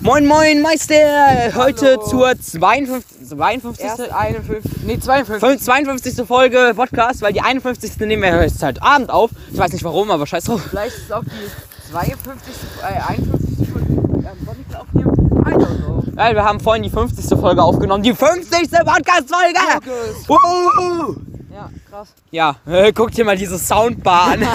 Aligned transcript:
Moin 0.00 0.26
Moin 0.26 0.62
Meister! 0.62 0.94
Heute 1.56 1.96
Hallo. 1.98 2.06
zur 2.06 2.40
52. 2.40 3.28
52. 3.28 3.84
Erst 3.84 4.00
51, 4.12 4.72
nee 4.84 4.98
52. 4.98 5.40
fünf- 5.48 5.62
52. 5.64 6.26
Folge 6.26 6.72
Podcast, 6.76 7.20
weil 7.20 7.32
die 7.32 7.40
51. 7.40 8.06
nehmen 8.06 8.22
wir 8.22 8.42
jetzt 8.42 8.62
halt 8.62 8.80
Abend 8.82 9.10
auf. 9.10 9.30
Ich 9.52 9.58
weiß 9.58 9.72
nicht 9.72 9.84
warum, 9.84 10.10
aber 10.10 10.26
scheiß 10.26 10.44
drauf. 10.44 10.62
Vielleicht 10.70 10.96
ist 10.96 11.12
auch 11.12 11.24
die 11.24 11.90
52, 11.90 12.54
äh, 12.80 13.00
51. 13.12 13.68
Folge 13.72 14.28
am 14.28 14.46
Sonntag 14.46 14.80
aufnehmen. 14.80 15.14
I 15.46 15.50
don't 15.54 15.78
know. 15.84 16.02
Weil 16.14 16.34
wir 16.34 16.44
haben 16.44 16.60
vorhin 16.60 16.82
die 16.84 16.90
50. 16.90 17.38
Folge 17.38 17.62
aufgenommen. 17.62 18.02
Die 18.04 18.14
50. 18.14 18.70
Podcast-Folge! 18.70 19.58
Markus. 19.68 21.27
Ja, 21.98 22.52
krass. 22.64 22.84
Ja, 22.84 22.92
guck 22.92 23.10
dir 23.10 23.24
mal 23.24 23.36
diese 23.36 23.58
Soundbar 23.58 24.32
an. 24.32 24.46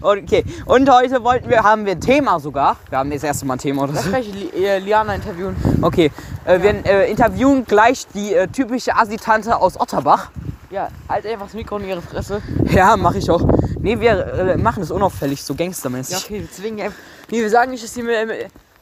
okay, 0.00 0.44
und 0.66 0.90
heute 0.90 1.22
wollten 1.24 1.48
wir, 1.48 1.62
haben 1.62 1.86
wir 1.86 1.92
ein 1.92 2.00
Thema 2.00 2.38
sogar. 2.40 2.76
Wir 2.90 2.98
haben 2.98 3.10
das 3.10 3.22
erste 3.22 3.46
Mal 3.46 3.54
ein 3.54 3.58
Thema 3.58 3.84
oder 3.84 3.94
Lass 3.94 4.04
so. 4.04 4.10
gleich 4.10 4.32
Li 4.32 4.64
äh, 4.64 4.78
Liana 4.78 5.14
interviewen. 5.14 5.56
Okay, 5.80 6.10
äh, 6.44 6.60
wir 6.60 6.84
äh, 6.84 7.10
interviewen 7.10 7.64
gleich 7.64 8.06
die 8.14 8.34
äh, 8.34 8.48
typische 8.48 8.96
Assi-Tante 8.96 9.56
aus 9.56 9.80
Otterbach. 9.80 10.30
Ja, 10.70 10.88
halt 11.08 11.26
einfach 11.26 11.46
das 11.46 11.54
Mikro 11.54 11.76
in 11.78 11.88
ihre 11.88 12.02
Fresse. 12.02 12.40
Ja, 12.70 12.96
mache 12.96 13.18
ich 13.18 13.30
auch. 13.30 13.42
Nee, 13.78 14.00
wir 14.00 14.56
machen 14.58 14.82
es 14.82 14.90
unauffällig, 14.90 15.42
so 15.42 15.52
Ja, 15.52 15.58
gangstermäßig. 15.58 16.16
okay, 16.24 16.40
wir 16.40 16.50
zwingen 16.50 16.80
einfach. 16.80 16.98
Nee, 17.30 17.40
wir 17.40 17.50
sagen 17.50 17.70
nicht, 17.70 17.84
dass 17.84 17.92
die 17.92 18.02
mit. 18.02 18.16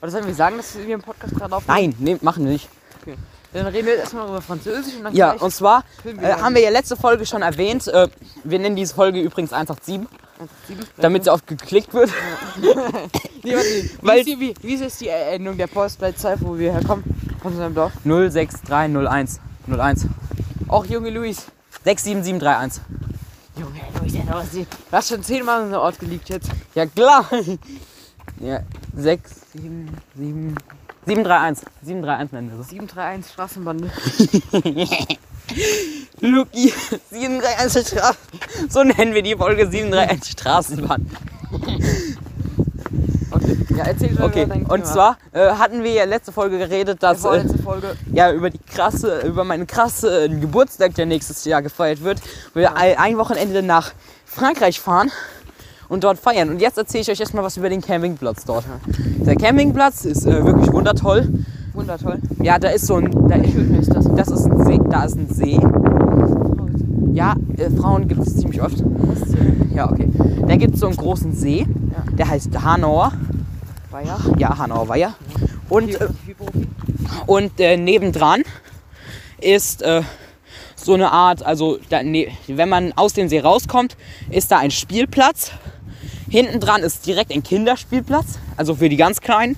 Oder 0.01 0.11
sollen 0.11 0.27
wir 0.27 0.35
sagen, 0.35 0.57
dass 0.57 0.79
wir 0.79 0.95
im 0.95 1.03
Podcast 1.03 1.35
gerade 1.35 1.55
aufnehmen? 1.55 1.95
Nein, 1.99 2.15
nee, 2.15 2.17
machen 2.23 2.45
wir 2.45 2.53
nicht. 2.53 2.69
Dann 3.53 3.67
reden 3.67 3.87
wir 3.87 3.95
jetzt 3.95 4.03
erstmal 4.05 4.29
über 4.29 4.41
Französisch 4.41 4.95
und 4.95 5.05
dann 5.05 5.15
Ja, 5.15 5.33
und 5.33 5.53
zwar 5.53 5.85
äh, 6.05 6.33
haben 6.35 6.55
wir 6.55 6.63
ja 6.63 6.71
letzte 6.71 6.97
Folge 6.97 7.27
schon 7.27 7.43
erwähnt, 7.43 7.89
äh, 7.89 8.09
wir 8.45 8.59
nennen 8.61 8.77
diese 8.77 8.95
Folge 8.95 9.21
übrigens 9.21 9.53
187, 9.53 10.09
Sieben- 10.69 10.87
damit 10.97 11.25
sie 11.25 11.31
oft 11.31 11.47
geklickt 11.47 11.93
wird. 11.95 12.11
Nee, 13.43 13.55
warte, 13.55 13.69
wie, 13.69 13.91
Weil- 14.07 14.19
ist 14.19 14.27
die, 14.29 14.39
wie, 14.41 14.55
wie 14.61 14.75
ist 14.75 14.81
jetzt 14.83 15.01
die 15.01 15.09
Endung 15.09 15.57
der 15.57 15.67
Postleitzahl, 15.67 16.37
wo 16.41 16.59
wir 16.59 16.73
herkommen? 16.73 17.05
Von 17.41 17.53
unserem 17.53 17.75
Dorf? 17.75 17.93
06301 18.05 19.41
01 19.67 20.07
Auch 20.69 20.85
junge 20.85 21.09
Luis. 21.09 21.47
67731. 21.85 22.83
Junge, 23.57 23.81
Luis, 23.99 24.13
der 24.13 24.25
Dorf. 24.25 24.47
Du 24.53 24.67
hast 24.93 25.09
schon 25.09 25.23
zehnmal 25.23 25.63
in 25.63 25.69
den 25.71 25.77
Ort 25.77 25.99
geleakt 25.99 26.29
jetzt. 26.29 26.51
Ja, 26.75 26.85
klar. 26.87 27.25
Ja, 28.41 28.61
6, 28.97 29.31
7, 29.53 29.89
7, 30.17 30.55
731. 31.11 31.67
731 31.83 32.33
nennen 32.33 32.51
wir 32.51 32.57
so. 32.59 32.63
731 32.63 33.33
Straßenbande. 33.33 33.91
Luki, 36.21 36.73
731 37.11 37.89
Straßen. 37.89 38.17
So 38.69 38.85
nennen 38.85 39.15
wir 39.15 39.23
die 39.23 39.35
Folge 39.35 39.69
731 39.69 40.33
Straßenbahn. 40.33 41.11
Okay, 43.33 43.57
ja, 43.77 43.85
erzähl 43.85 44.09
schon 44.09 44.25
Okay, 44.25 44.43
und 44.43 44.53
Thema. 44.53 44.85
zwar 44.85 45.19
äh, 45.31 45.53
hatten 45.53 45.85
wir 45.85 45.93
ja 45.93 46.03
letzte 46.05 46.33
Folge 46.33 46.59
geredet, 46.59 47.01
dass 47.01 47.25
äh, 47.25 47.45
Folge. 47.63 47.97
ja 48.13 48.33
über 48.33 48.51
die 48.51 48.59
krasse, 48.59 49.21
über 49.21 49.45
meinen 49.45 49.69
krassen 49.69 50.41
Geburtstag, 50.41 50.97
der 50.97 51.07
nächstes 51.07 51.45
Jahr 51.45 51.63
gefeiert 51.63 52.03
wird, 52.03 52.21
wir 52.55 52.77
ein 52.77 52.99
ein 52.99 53.19
Wochenende 53.19 53.63
nach 53.63 53.93
Frankreich 54.27 54.81
fahren 54.81 55.13
und 55.91 56.05
dort 56.05 56.19
feiern. 56.19 56.49
Und 56.49 56.61
jetzt 56.63 56.79
erzähle 56.79 57.03
ich 57.03 57.11
euch 57.11 57.21
erstmal 57.21 57.45
was 57.45 57.59
über 57.59 57.69
den 57.69 57.83
Campingplatz 57.83 58.45
dort. 58.47 58.65
Der 59.27 59.37
Campingplatz 59.37 60.07
ist 60.07 60.25
äh, 60.25 60.43
wirklich 60.45 60.73
wundertoll. 60.73 61.29
Wundertoll. 61.75 62.19
Ja, 62.43 62.59
da 62.59 62.69
ist 62.71 62.87
so 62.87 62.95
ein, 62.97 63.11
da, 63.29 63.37
schön 63.45 63.75
ist 63.75 63.93
das? 63.95 64.07
das 64.15 64.29
ist 64.29 64.47
ein 64.47 64.65
See, 64.65 64.81
da 64.89 65.05
ist 65.05 65.17
ein 65.17 65.29
See. 65.29 65.61
Ja, 67.13 67.35
äh, 67.59 67.71
Frauen 67.71 68.09
gibt 68.09 68.23
es 68.27 68.37
ziemlich 68.37 68.63
oft. 68.63 68.83
Ja, 69.75 69.91
okay. 69.91 70.09
Da 70.47 70.57
gibt 70.57 70.75
es 70.75 70.81
so 70.81 70.87
einen 70.87 70.97
großen 70.97 71.33
See, 71.35 71.61
Ja. 71.61 72.13
der 72.17 72.29
heißt 72.29 72.51
Hanauer. 72.63 73.13
War 73.91 74.03
ja. 74.05 74.17
Ja, 74.39 74.59
Hanauer 74.59 74.89
Weiher. 74.89 75.15
Und, 75.69 76.01
äh, 76.01 76.09
und 77.27 77.59
äh, 77.59 77.77
nebendran 77.77 78.43
ist 79.41 79.83
äh, 79.83 80.03
so 80.77 80.95
eine 80.95 81.11
Art, 81.11 81.45
also 81.45 81.79
da, 81.89 82.03
ne, 82.03 82.29
wenn 82.47 82.69
man 82.69 82.93
aus 82.95 83.13
dem 83.13 83.29
See 83.29 83.41
rauskommt, 83.41 83.97
ist 84.31 84.53
da 84.53 84.59
ein 84.59 84.71
Spielplatz. 84.71 85.51
Hinten 86.31 86.61
dran 86.61 86.83
ist 86.83 87.07
direkt 87.07 87.33
ein 87.33 87.43
Kinderspielplatz, 87.43 88.39
also 88.57 88.77
für 88.77 88.89
die 88.89 88.97
ganz 88.97 89.21
Kleinen. 89.21 89.57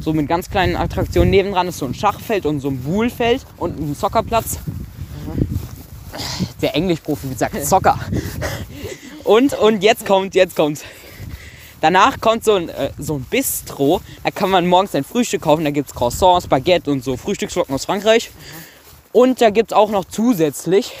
So 0.00 0.14
mit 0.14 0.28
ganz 0.28 0.48
kleinen 0.48 0.76
Attraktionen. 0.76 1.30
Nebendran 1.30 1.68
ist 1.68 1.78
so 1.78 1.84
ein 1.84 1.94
Schachfeld 1.94 2.46
und 2.46 2.60
so 2.60 2.68
ein 2.68 2.82
Buhlfeld 2.82 3.44
und 3.58 3.78
ein 3.78 3.94
Soccerplatz. 3.94 4.58
Der 6.62 6.74
Englischprofi 6.74 7.28
sagt 7.36 7.64
Soccer. 7.64 7.98
Und, 9.24 9.52
und 9.54 9.82
jetzt 9.82 10.06
kommt, 10.06 10.34
jetzt 10.34 10.56
kommt. 10.56 10.82
Danach 11.82 12.20
kommt 12.20 12.44
so 12.44 12.54
ein, 12.54 12.68
äh, 12.70 12.90
so 12.98 13.16
ein 13.16 13.26
Bistro. 13.28 14.00
Da 14.24 14.30
kann 14.30 14.50
man 14.50 14.66
morgens 14.66 14.94
ein 14.94 15.04
Frühstück 15.04 15.42
kaufen. 15.42 15.64
Da 15.64 15.70
gibt 15.70 15.88
es 15.88 15.94
Croissants, 15.94 16.46
Baguette 16.46 16.90
und 16.90 17.04
so 17.04 17.16
Frühstücksflocken 17.16 17.74
aus 17.74 17.84
Frankreich. 17.84 18.30
Und 19.12 19.40
da 19.40 19.50
gibt 19.50 19.72
es 19.72 19.76
auch 19.76 19.90
noch 19.90 20.06
zusätzlich 20.06 20.92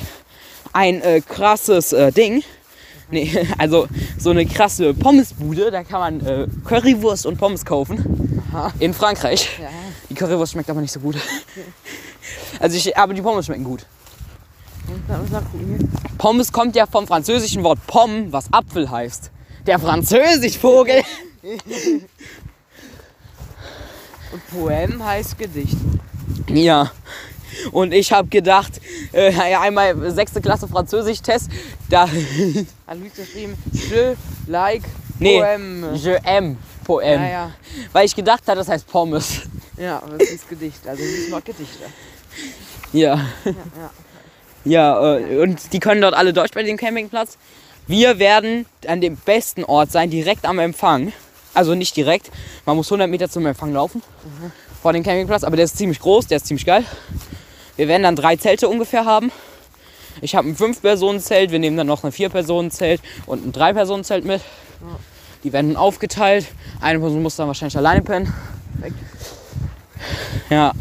ein 0.72 1.00
äh, 1.00 1.22
krasses 1.22 1.92
äh, 1.92 2.12
Ding. 2.12 2.42
Nee, 3.10 3.46
also 3.58 3.88
so 4.18 4.30
eine 4.30 4.46
krasse 4.46 4.94
Pommesbude. 4.94 5.70
Da 5.70 5.82
kann 5.82 6.00
man 6.00 6.26
äh, 6.26 6.46
Currywurst 6.64 7.26
und 7.26 7.38
Pommes 7.38 7.64
kaufen. 7.64 8.42
Aha. 8.52 8.72
In 8.78 8.94
Frankreich. 8.94 9.58
Ja. 9.60 9.68
Die 10.08 10.14
Currywurst 10.14 10.52
schmeckt 10.52 10.70
aber 10.70 10.80
nicht 10.80 10.92
so 10.92 11.00
gut. 11.00 11.16
Also 12.60 12.76
ich, 12.76 12.96
aber 12.96 13.14
die 13.14 13.22
Pommes 13.22 13.46
schmecken 13.46 13.64
gut. 13.64 13.86
Pommes 16.18 16.52
kommt 16.52 16.76
ja 16.76 16.86
vom 16.86 17.06
französischen 17.06 17.64
Wort 17.64 17.78
Pomme, 17.86 18.30
was 18.30 18.52
Apfel 18.52 18.90
heißt. 18.90 19.30
Der 19.66 19.78
Französischvogel. 19.78 21.02
Und 24.32 24.46
Poem 24.50 25.04
heißt 25.04 25.38
Gedicht. 25.38 25.76
Ja. 26.48 26.92
Und 27.72 27.92
ich 27.92 28.12
habe 28.12 28.28
gedacht, 28.28 28.80
äh, 29.12 29.32
einmal 29.34 30.10
sechste 30.12 30.40
Klasse 30.40 30.68
Französisch-Test, 30.68 31.48
da. 31.88 32.06
Hat 32.86 32.98
Luis 32.98 33.14
geschrieben, 33.14 33.54
je 33.72 34.14
like 34.46 34.82
Nee, 35.18 35.38
Poem. 35.38 35.94
je 35.94 36.18
aime 36.24 36.56
Poem. 36.84 37.20
Ja, 37.20 37.28
ja. 37.28 37.50
Weil 37.92 38.06
ich 38.06 38.16
gedacht 38.16 38.42
habe, 38.46 38.56
das 38.58 38.68
heißt 38.68 38.86
Pommes. 38.86 39.42
Ja, 39.76 40.02
aber 40.02 40.16
das 40.18 40.30
ist 40.30 40.48
Gedicht. 40.48 40.86
Also 40.86 41.02
Luis 41.02 41.28
mag 41.30 41.44
Gedichte. 41.44 41.84
Ja. 42.92 43.20
Ja, 43.44 43.52
ja. 44.64 45.16
Äh, 45.18 45.38
und 45.42 45.72
die 45.72 45.78
können 45.80 46.00
dort 46.00 46.14
alle 46.14 46.32
Deutsch 46.32 46.52
bei 46.54 46.62
dem 46.62 46.76
Campingplatz. 46.76 47.36
Wir 47.86 48.18
werden 48.18 48.66
an 48.86 49.00
dem 49.00 49.16
besten 49.16 49.64
Ort 49.64 49.90
sein, 49.92 50.10
direkt 50.10 50.44
am 50.44 50.58
Empfang. 50.58 51.12
Also 51.54 51.74
nicht 51.74 51.96
direkt, 51.96 52.30
man 52.64 52.76
muss 52.76 52.86
100 52.88 53.08
Meter 53.10 53.28
zum 53.28 53.44
Empfang 53.46 53.72
laufen. 53.72 54.02
Vor 54.80 54.92
dem 54.92 55.02
Campingplatz, 55.02 55.42
aber 55.44 55.56
der 55.56 55.64
ist 55.64 55.76
ziemlich 55.76 55.98
groß, 55.98 56.28
der 56.28 56.36
ist 56.36 56.46
ziemlich 56.46 56.64
geil. 56.64 56.84
Wir 57.76 57.88
werden 57.88 58.02
dann 58.02 58.16
drei 58.16 58.36
Zelte 58.36 58.68
ungefähr 58.68 59.04
haben. 59.04 59.32
Ich 60.20 60.34
habe 60.34 60.48
ein 60.48 60.56
5-Personen-Zelt, 60.56 61.50
wir 61.50 61.58
nehmen 61.58 61.76
dann 61.76 61.86
noch 61.86 62.04
ein 62.04 62.12
4-Personen-Zelt 62.12 63.00
und 63.26 63.46
ein 63.46 63.52
3-Personen-Zelt 63.52 64.24
mit. 64.24 64.42
Die 65.44 65.52
werden 65.52 65.76
aufgeteilt. 65.76 66.46
Eine 66.80 66.98
Person 67.00 67.22
muss 67.22 67.36
dann 67.36 67.46
wahrscheinlich 67.46 67.76
alleine 67.76 68.02
pennen. 68.02 68.32
Ja, 70.50 70.72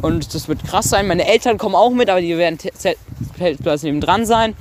und 0.00 0.34
das 0.34 0.48
wird 0.48 0.64
krass 0.64 0.88
sein. 0.88 1.06
Meine 1.06 1.26
Eltern 1.26 1.58
kommen 1.58 1.74
auch 1.74 1.90
mit, 1.90 2.08
aber 2.08 2.20
die 2.20 2.36
werden 2.38 2.58
Zeltplatz 2.58 3.82
neben 3.82 4.00
dran 4.00 4.24
sein. 4.24 4.54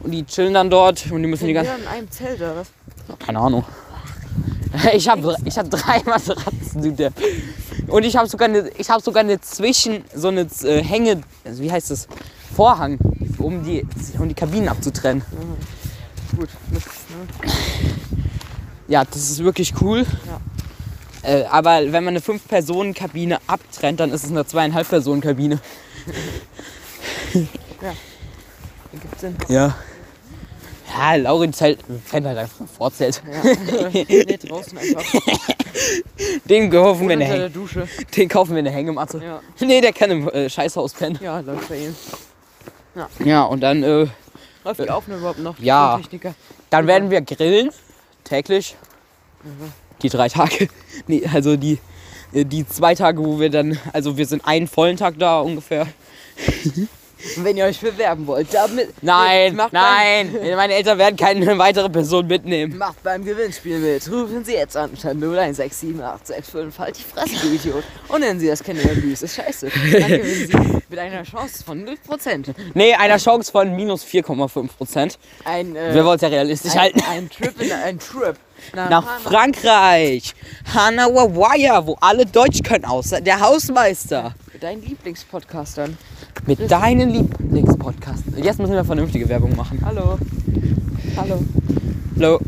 Und 0.00 0.10
die 0.10 0.24
chillen 0.24 0.54
dann 0.54 0.68
dort 0.68 1.10
und 1.12 1.22
die 1.22 1.28
müssen 1.28 1.46
die 1.46 1.52
ganze. 1.52 1.72
in 1.80 1.86
einem 1.86 2.10
Zelt 2.10 2.40
oder 2.40 2.56
was? 2.56 2.68
Keine 3.18 3.38
Ahnung. 3.38 3.64
Ich 4.94 5.08
habe 5.08 5.36
ich 5.44 5.56
hab 5.58 5.70
drei 5.70 6.02
Matratzen, 6.04 6.46
du 6.82 6.92
Depp. 6.92 7.12
Und 7.92 8.04
ich 8.04 8.16
habe 8.16 8.26
sogar 8.26 8.48
eine, 8.48 8.70
ich 8.78 8.88
habe 8.88 9.02
sogar 9.02 9.20
eine 9.20 9.38
Zwischen, 9.42 10.02
so 10.14 10.28
eine 10.28 10.46
äh, 10.62 10.82
Hänge, 10.82 11.20
also 11.44 11.62
wie 11.62 11.70
heißt 11.70 11.90
das? 11.90 12.08
Vorhang, 12.56 12.98
um 13.36 13.62
die, 13.64 13.86
um 14.18 14.28
die 14.28 14.34
Kabinen 14.34 14.70
abzutrennen. 14.70 15.22
Gut. 16.34 16.48
Das, 16.72 16.84
ne? 16.84 17.52
Ja, 18.88 19.04
das 19.04 19.30
ist 19.30 19.44
wirklich 19.44 19.74
cool. 19.82 20.06
Äh, 21.22 21.44
aber 21.44 21.92
wenn 21.92 22.02
man 22.04 22.08
eine 22.08 22.20
5-Personen-Kabine 22.20 23.38
abtrennt, 23.46 24.00
dann 24.00 24.10
ist 24.10 24.24
es 24.24 24.30
eine 24.30 24.46
zweieinhalb 24.46 24.88
Personen 24.88 25.20
Kabine. 25.20 25.60
Ergibt 28.92 29.20
Sinn. 29.20 29.36
Ja. 29.48 29.76
Ja, 30.96 31.14
Laurin 31.16 31.52
Zelt, 31.52 31.80
fände 32.06 32.30
halt 32.30 32.38
einfach 32.38 32.60
ein 32.60 32.68
Vorzelt. 32.68 33.22
Ja. 33.30 33.90
nee, 33.92 34.38
draußen 34.38 34.78
einfach. 34.78 35.04
Den 36.44 36.70
kaufen 36.70 37.08
wir 37.08 37.14
eine, 37.14 37.26
der 37.26 37.42
Häng 37.44 37.52
Dusche. 37.52 37.88
den 38.16 38.28
kaufen 38.28 38.52
wir 38.52 38.58
eine 38.58 38.70
Hängematte. 38.70 39.22
Ja. 39.24 39.40
Nee, 39.60 39.80
der 39.80 39.92
kann 39.92 40.10
im 40.10 40.28
äh, 40.28 40.48
Scheißhaus 40.48 40.92
pennen. 40.94 41.18
Ja, 41.22 41.40
läuft 41.40 41.68
bei 41.68 41.76
ihm. 41.78 41.96
Ja, 43.24 43.44
und 43.44 43.60
dann, 43.60 43.82
äh, 43.82 44.06
Läuft 44.64 44.80
die 44.80 44.90
Aufnahme 44.90 45.20
überhaupt 45.20 45.38
noch? 45.40 45.58
Ja. 45.58 46.00
Dann 46.70 46.86
werden 46.86 47.10
wir 47.10 47.20
grillen. 47.22 47.70
Täglich. 48.24 48.76
Die 50.02 50.08
drei 50.08 50.28
Tage. 50.28 50.68
Nee, 51.06 51.26
also 51.32 51.56
die, 51.56 51.78
äh, 52.32 52.44
die 52.44 52.66
zwei 52.66 52.94
Tage, 52.94 53.24
wo 53.24 53.40
wir 53.40 53.50
dann, 53.50 53.78
also 53.92 54.16
wir 54.16 54.26
sind 54.26 54.44
einen 54.46 54.68
vollen 54.68 54.96
Tag 54.96 55.18
da 55.18 55.40
ungefähr. 55.40 55.86
Wenn 57.36 57.56
ihr 57.56 57.64
euch 57.64 57.80
bewerben 57.80 58.26
wollt, 58.26 58.52
damit. 58.52 58.90
Nein, 59.02 59.56
macht 59.56 59.72
nein. 59.72 60.34
Meine 60.56 60.74
Eltern 60.74 60.98
werden 60.98 61.16
keine 61.16 61.58
weitere 61.58 61.88
Person 61.88 62.26
mitnehmen. 62.26 62.72
Beim, 62.72 62.78
macht 62.78 63.02
beim 63.02 63.24
Gewinnspiel 63.24 63.78
mit. 63.78 64.10
Rufen 64.10 64.44
Sie 64.44 64.54
jetzt 64.54 64.76
an 64.76 64.96
statt 64.96 65.16
01678565 65.16 66.78
halt 66.78 66.98
die 66.98 67.02
Fresse, 67.02 67.34
du 67.40 67.54
Idiot. 67.54 67.84
Und 68.08 68.20
nennen 68.20 68.40
Sie 68.40 68.48
das 68.48 68.60
Abuse. 68.62 69.24
Ist 69.24 69.36
scheiße. 69.36 69.68
Dann 69.68 70.08
gewinnen 70.08 70.46
Sie 70.48 70.82
mit 70.88 70.98
einer 70.98 71.22
Chance 71.22 71.64
von 71.64 71.86
0%. 71.86 72.54
Nee, 72.74 72.94
einer 72.94 73.18
Chance 73.18 73.50
von 73.50 73.74
minus 73.74 74.04
4,5 74.04 74.68
Prozent. 74.76 75.18
Ein, 75.44 75.76
äh, 75.76 75.94
Wir 75.94 76.04
wollen 76.04 76.16
es 76.16 76.22
ja 76.22 76.28
realistisch 76.28 76.72
ein, 76.72 76.80
halten. 76.80 77.02
ein 77.08 77.30
Trip 77.30 77.60
in 77.60 77.72
ein 77.72 77.98
Trip. 77.98 78.36
Nach 78.74 79.04
Hanau. 79.04 79.20
Frankreich. 79.22 80.34
Hanauer 80.74 81.34
wo 81.86 81.96
alle 82.00 82.26
Deutsch 82.26 82.62
können, 82.62 82.84
außer 82.84 83.20
der 83.20 83.40
Hausmeister. 83.40 84.34
Mit 84.52 84.62
deinen 84.62 84.82
Lieblingspodcastern. 84.82 85.96
Mit 86.46 86.70
deinen 86.70 87.10
Lieblingspodcasts. 87.10 88.24
Jetzt 88.36 88.58
müssen 88.58 88.74
wir 88.74 88.84
vernünftige 88.84 89.28
Werbung 89.28 89.54
machen. 89.56 89.80
Hallo. 89.84 90.18
Hallo. 91.16 91.44
Hallo. 92.16 92.40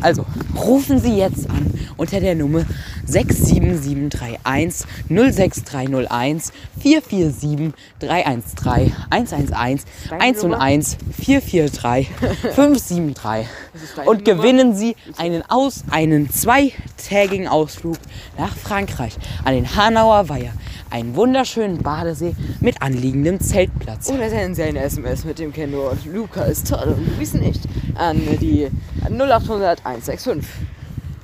Also, 0.00 0.24
rufen 0.56 0.98
Sie 1.00 1.16
jetzt 1.16 1.48
an 1.50 1.72
unter 1.96 2.20
der 2.20 2.34
Nummer 2.34 2.64
67731 3.06 4.86
06301 5.08 6.52
447 6.80 7.74
313 7.98 8.94
111 9.10 9.84
101 10.10 10.96
443 11.20 12.08
573 12.54 13.46
ist 13.74 13.98
deine 13.98 14.08
und 14.08 14.24
gewinnen 14.24 14.74
Sie 14.74 14.96
einen, 15.18 15.42
Aus, 15.48 15.84
einen 15.90 16.30
zweitägigen 16.30 17.48
Ausflug 17.48 17.96
nach 18.38 18.56
Frankreich 18.56 19.16
an 19.44 19.54
den 19.54 19.76
Hanauer 19.76 20.28
Weiher. 20.28 20.52
Einen 20.90 21.14
wunderschönen 21.14 21.78
Badesee 21.78 22.34
mit 22.60 22.82
anliegendem 22.82 23.38
Zeltplatz. 23.38 24.10
Oder 24.10 24.28
senden 24.28 24.56
Sie 24.56 24.62
eine 24.64 24.82
SMS 24.82 25.24
mit 25.24 25.38
dem 25.38 25.52
Kennwort 25.52 26.04
Luca 26.04 26.42
ist 26.42 26.68
toll 26.68 26.96
und 26.96 27.16
Luis 27.16 27.32
nicht 27.32 27.62
an 27.94 28.20
die 28.40 28.68
0800 29.08 29.86
165. 29.86 30.44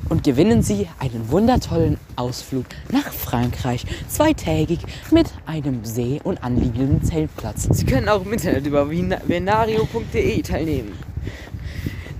und 0.08 0.22
gewinnen 0.22 0.62
Sie 0.62 0.86
einen 1.00 1.30
wundertollen 1.30 1.98
Ausflug 2.14 2.66
nach 2.92 3.12
Frankreich, 3.12 3.84
zweitägig 4.08 4.78
mit 5.10 5.32
einem 5.46 5.84
See 5.84 6.20
und 6.22 6.44
anliegendem 6.44 7.02
Zeltplatz. 7.02 7.66
Sie 7.72 7.86
können 7.86 8.08
auch 8.08 8.24
im 8.24 8.32
Internet 8.32 8.66
über 8.66 8.88
venario.de 8.88 10.42
teilnehmen. 10.42 10.92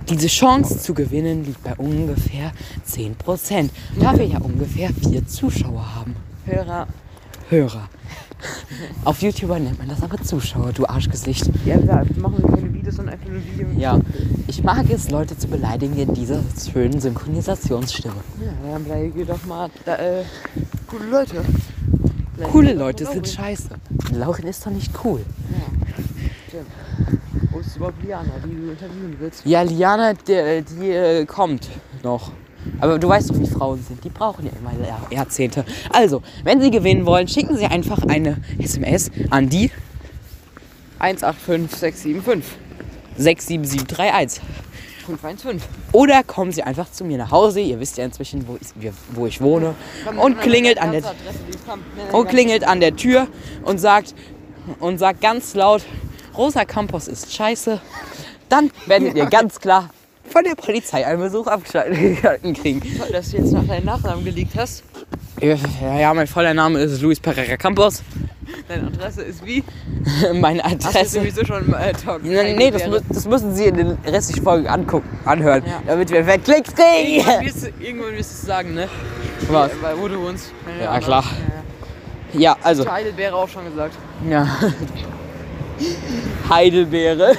Diese 0.09 0.27
Chance 0.27 0.79
zu 0.79 0.93
gewinnen 0.93 1.45
liegt 1.45 1.63
bei 1.63 1.75
ungefähr 1.75 2.51
10%, 2.85 3.69
da 3.99 4.17
wir 4.17 4.25
ja 4.25 4.39
ungefähr 4.39 4.89
vier 4.89 5.25
Zuschauer 5.25 5.95
haben. 5.95 6.15
Hörer. 6.45 6.87
Hörer. 7.49 7.89
Auf 9.05 9.21
YouTuber 9.21 9.57
nennt 9.59 9.79
man 9.79 9.87
das 9.87 10.03
aber 10.03 10.21
Zuschauer, 10.21 10.71
du 10.73 10.85
Arschgesicht. 10.85 11.49
Ja, 11.65 11.81
wir 11.81 12.05
machen 12.21 12.43
keine 12.43 12.73
Videos, 12.73 12.95
sondern 12.95 13.15
einfach 13.15 13.29
nur 13.29 13.41
Video. 13.43 13.67
Ja, 13.77 13.99
ich 14.47 14.63
mag 14.63 14.89
es, 14.89 15.09
Leute 15.09 15.37
zu 15.37 15.47
beleidigen 15.47 15.97
in 15.97 16.13
dieser 16.13 16.41
schönen 16.71 16.99
Synchronisationsstimme. 16.99 18.15
Ja, 18.41 18.71
dann 18.73 18.83
beleidige 18.83 19.25
doch 19.25 19.43
mal 19.45 19.69
da, 19.85 19.95
äh, 19.95 20.23
coole 20.87 21.05
Leute. 21.09 21.33
Beleidige 21.33 22.51
Coole 22.51 22.73
Leute 22.73 23.05
sind 23.05 23.15
Laurin. 23.15 23.25
scheiße. 23.25 23.69
Lauren 24.11 24.47
ist 24.47 24.65
doch 24.65 24.71
nicht 24.71 24.91
cool. 25.03 25.21
Stimmt. 26.47 26.67
Wo 27.51 27.59
ist 27.59 27.75
überhaupt 27.75 28.03
Liana, 28.03 28.33
die 28.45 28.55
du 28.55 28.71
interviewen 28.71 29.15
willst? 29.19 29.45
Ja, 29.45 29.63
Liana, 29.63 30.13
die, 30.13 30.63
die 30.63 30.91
äh, 30.91 31.25
kommt 31.25 31.69
noch. 32.03 32.31
Aber 32.79 32.99
du 32.99 33.07
weißt 33.09 33.29
doch, 33.29 33.39
wie 33.39 33.47
Frauen 33.47 33.83
sind. 33.87 34.03
Die 34.03 34.09
brauchen 34.09 34.45
ja 34.45 34.51
immer 34.59 34.71
Jahr- 34.87 35.07
Jahrzehnte. 35.11 35.65
Also, 35.91 36.21
wenn 36.43 36.61
Sie 36.61 36.71
gewinnen 36.71 37.05
wollen, 37.05 37.27
schicken 37.27 37.57
Sie 37.57 37.65
einfach 37.65 38.03
eine 38.07 38.37
SMS 38.59 39.11
an 39.29 39.49
die 39.49 39.71
185675. 40.99 42.43
67731. 43.17 44.41
515. 45.05 45.61
Oder 45.93 46.23
kommen 46.23 46.51
Sie 46.51 46.63
einfach 46.63 46.91
zu 46.91 47.05
mir 47.05 47.17
nach 47.17 47.31
Hause. 47.31 47.61
Ihr 47.61 47.79
wisst 47.79 47.97
ja 47.97 48.05
inzwischen, 48.05 48.47
wo 48.47 48.57
ich, 48.59 48.91
wo 49.13 49.25
ich 49.25 49.41
wohne. 49.41 49.73
Und 50.21 50.39
klingelt 50.39 50.79
an 50.79 50.91
der, 50.91 51.03
und 52.11 52.27
klingelt 52.27 52.67
an 52.67 52.79
der 52.79 52.95
Tür 52.95 53.27
und 53.63 53.79
sagt, 53.79 54.13
und 54.79 54.97
sagt 54.97 55.21
ganz 55.21 55.55
laut, 55.55 55.83
Rosa 56.37 56.65
Campos 56.65 57.07
ist 57.07 57.33
scheiße. 57.33 57.79
Dann 58.49 58.69
werdet 58.85 59.15
ihr 59.15 59.25
ganz 59.29 59.59
klar 59.59 59.89
von 60.29 60.43
der 60.43 60.55
Polizei 60.55 61.05
einen 61.05 61.19
Besuch 61.21 61.47
abgeschalten 61.47 62.53
kriegen. 62.53 62.81
Toll, 62.97 63.09
dass 63.11 63.31
du 63.31 63.37
jetzt 63.37 63.51
nach 63.51 63.63
deinen 63.65 63.85
Nachnamen 63.85 64.23
geleakt 64.25 64.53
hast. 64.57 64.83
Ja, 65.41 65.55
ja, 65.99 66.13
mein 66.13 66.27
voller 66.27 66.53
Name 66.53 66.79
ist 66.79 67.01
Luis 67.01 67.19
Pereira 67.19 67.57
Campos. 67.57 68.01
Deine 68.67 68.87
Adresse 68.87 69.23
ist 69.23 69.45
wie? 69.45 69.61
Meine 70.33 70.63
Hast 70.63 70.83
du 70.83 70.87
Adresse. 70.87 71.19
sowieso 71.19 71.45
schon 71.45 71.73
äh, 71.73 71.91
Talk? 71.93 72.23
Nee, 72.23 72.55
nee 72.55 72.71
das, 72.71 72.83
mü- 72.83 73.01
das 73.09 73.27
müssen 73.27 73.53
Sie 73.53 73.65
in 73.65 73.75
den 73.75 73.97
restlichen 74.05 74.43
Folgen 74.43 74.67
angucken, 74.67 75.07
anhören, 75.25 75.63
Ja. 75.65 75.81
damit 75.85 76.09
wir 76.11 76.23
mehr 76.23 76.39
Klicks 76.39 76.69
Irgendwann 76.71 77.35
kriegen. 77.39 77.45
wirst, 77.45 77.63
du, 77.65 77.83
irgendwann 77.85 78.13
wirst 78.15 78.41
du 78.43 78.47
sagen, 78.47 78.73
ne? 78.73 78.87
Was? 79.49 79.71
Weil, 79.81 79.97
wo 79.99 80.07
du 80.07 80.19
wohnst. 80.21 80.51
Ja, 80.81 80.97
klar. 80.99 81.23
Ja, 82.33 82.39
Ja, 82.39 82.57
also, 82.63 82.83
ja. 82.85 82.91
Heidelbeere 82.93 83.35
auch 83.35 83.49
schon 83.49 83.65
gesagt. 83.65 83.95
ja. 84.29 84.47
Heidelbeere. 86.49 87.33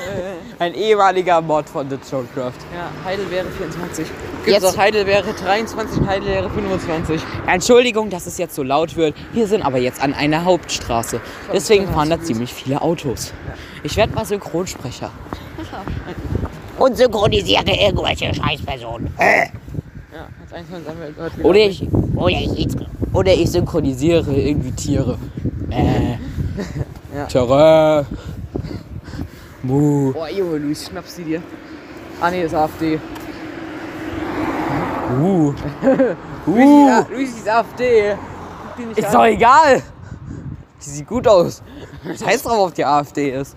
Ein 0.61 0.75
ehemaliger 0.75 1.41
Mod 1.41 1.69
von 1.69 1.89
The 1.89 1.97
Showcraft. 2.09 2.55
Ja, 2.75 2.91
Heidelbeere 3.05 3.47
24. 3.47 4.07
Gibt 4.45 4.57
Jetzt- 4.57 4.65
auch 4.65 4.77
Heidelbeere 4.77 5.33
23 5.33 6.01
und 6.01 6.09
Heidelbeere 6.09 6.51
25. 6.51 7.21
Entschuldigung, 7.47 8.11
dass 8.11 8.27
es 8.27 8.39
jetzt 8.39 8.57
so 8.57 8.65
laut 8.65 8.97
wird. 8.97 9.15
Wir 9.33 9.47
sind 9.47 9.63
aber 9.65 9.79
jetzt 9.79 10.03
an 10.03 10.15
einer 10.15 10.45
Hauptstraße. 10.45 11.21
Deswegen 11.53 11.87
fahren 11.87 12.11
da 12.11 12.21
ziemlich 12.21 12.53
viele 12.53 12.83
Autos. 12.83 13.33
Ich 13.85 13.97
werde 13.97 14.15
mal 14.15 14.25
Synchronsprecher. 14.25 15.11
Und 16.79 16.97
synchronisiere 16.97 17.63
irgendwelche 17.71 18.33
Scheißpersonen. 18.35 19.13
Ja, 19.19 19.27
als 20.43 20.53
eins 20.53 20.69
von 20.71 20.85
seinen 20.85 21.01
Welt 21.01 21.15
Oder 21.45 21.59
ich, 21.59 21.87
oder 22.17 22.29
ich, 22.31 22.69
oder 23.13 23.33
ich 23.35 23.51
synchronisiere 23.51 24.33
irgendwie 24.35 24.73
Tiere. 24.73 25.19
Äh. 25.71 26.17
Ja. 27.17 27.25
Terrain. 27.25 28.07
Mu. 29.63 30.13
Boah, 30.13 30.29
Junge, 30.31 30.59
Luis, 30.59 30.87
schnapp 30.87 31.07
sie 31.07 31.25
dir. 31.25 31.43
Ah, 32.21 32.31
nee, 32.31 32.43
ist 32.43 32.55
AfD. 32.55 33.01
Uh. 35.21 35.53
Luis, 36.47 36.65
Uh. 36.67 37.01
ist, 37.01 37.11
Luis 37.11 37.31
ist 37.39 37.49
AfD. 37.49 38.17
Ist 38.95 39.07
an. 39.07 39.13
doch 39.13 39.25
egal. 39.25 39.83
Die 40.85 40.91
sieht 40.91 41.07
gut 41.09 41.27
aus. 41.27 41.63
Das 42.07 42.25
heißt 42.25 42.47
drauf, 42.47 42.69
ob 42.69 42.75
die 42.75 42.85
AfD 42.85 43.31
ist. 43.31 43.57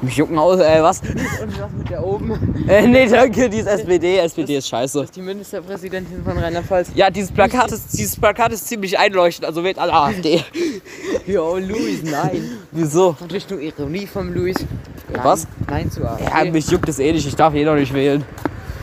Mich 0.00 0.16
jucken 0.16 0.38
aus, 0.38 0.60
ey, 0.60 0.80
was? 0.82 1.00
Und 1.00 1.60
was 1.60 1.70
mit 1.76 1.90
der 1.90 2.04
oben? 2.04 2.54
Äh, 2.68 2.86
nee, 2.86 3.08
danke, 3.08 3.48
die 3.48 3.58
ist 3.58 3.66
SPD. 3.66 4.18
SPD 4.18 4.56
ist 4.56 4.64
Das 4.64 4.68
scheiße. 4.68 5.02
ist 5.04 5.16
die 5.16 5.22
Ministerpräsidentin 5.22 6.22
von 6.22 6.36
Rheinland-Pfalz. 6.36 6.90
Ja, 6.94 7.08
dieses 7.10 7.32
Plakat, 7.32 7.72
ist, 7.72 7.96
dieses 7.98 8.14
Plakat 8.16 8.52
ist 8.52 8.68
ziemlich 8.68 8.98
einleuchtend, 8.98 9.46
also 9.46 9.64
wählt 9.64 9.78
alle 9.78 9.92
AfD. 9.94 10.44
Jo, 11.26 11.56
Luis, 11.58 12.02
nein. 12.04 12.58
Wieso? 12.72 13.14
Natürlich 13.20 13.48
nur 13.50 13.60
Ironie 13.60 14.06
vom 14.06 14.32
Luis. 14.32 14.56
Nein, 15.10 15.20
Was? 15.24 15.46
Nein 15.68 15.90
zu 15.90 16.02
AfD. 16.06 16.24
Ja, 16.24 16.50
mich 16.50 16.70
juckt 16.70 16.88
es 16.88 16.98
eh 16.98 17.12
nicht, 17.12 17.26
ich 17.26 17.36
darf 17.36 17.54
eh 17.54 17.64
noch 17.64 17.74
nicht 17.74 17.92
wählen. 17.92 18.24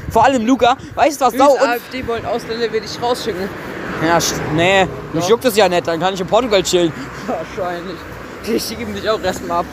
Vor 0.10 0.24
allem 0.26 0.46
Luca, 0.46 0.78
weißt 0.96 1.22
du 1.22 1.26
was 1.26 1.34
sau 1.34 1.54
un- 1.54 1.60
AfD 1.60 2.06
wollen 2.08 2.26
Ausländer, 2.26 2.72
will 2.72 2.82
ich 2.84 3.02
rausschicken. 3.02 3.50
Ja, 4.06 4.20
nee, 4.56 4.86
mich 5.14 5.24
Doch. 5.24 5.30
juckt 5.32 5.46
es 5.46 5.56
ja 5.56 5.68
nicht, 5.70 5.88
dann 5.88 6.00
kann 6.00 6.14
ich 6.14 6.22
in 6.22 6.28
Portugal 6.28 6.62
chillen. 6.64 6.92
Wahrscheinlich. 7.28 7.98
Die 8.48 8.60
schieben 8.60 8.94
dich 8.94 9.10
auch 9.10 9.22
erstmal 9.22 9.60
ab. 9.60 9.66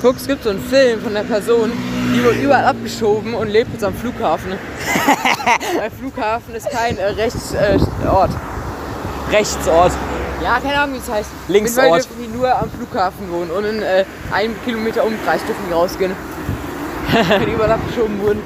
Guck, 0.00 0.16
es 0.16 0.26
gibt 0.26 0.44
so 0.44 0.50
einen 0.50 0.60
Film 0.60 1.02
von 1.02 1.12
der 1.12 1.24
Person, 1.24 1.70
die 2.14 2.24
wird 2.24 2.36
überall 2.42 2.64
abgeschoben 2.64 3.34
und 3.34 3.48
lebt 3.48 3.70
jetzt 3.72 3.84
am 3.84 3.92
Flughafen. 3.92 4.52
Weil 5.78 5.90
Flughafen 5.90 6.54
ist 6.54 6.70
kein 6.70 6.96
äh, 6.96 7.04
Rechtsort. 7.04 7.80
Äh, 8.02 8.08
Ort. 8.08 8.30
Rechtsort. 9.30 9.92
ja, 10.42 10.58
keine 10.58 10.80
Ahnung, 10.80 10.94
wie 10.94 10.98
es 11.00 11.10
heißt. 11.10 11.30
Linksort. 11.48 11.84
Mittlerweile 11.84 12.02
dürfen 12.02 12.22
die 12.22 12.38
nur 12.38 12.62
am 12.62 12.70
Flughafen 12.70 13.30
wohnen 13.30 13.50
und 13.50 13.64
in 13.64 13.82
äh, 13.82 14.04
einem 14.32 14.54
Kilometer 14.64 15.04
Umkreis 15.04 15.44
dürfen 15.44 15.62
die 15.68 15.72
rausgehen. 15.74 16.12
Weil 17.28 17.44
die 17.46 17.52
überall 17.52 17.72
abgeschoben 17.72 18.20
wurden. 18.22 18.42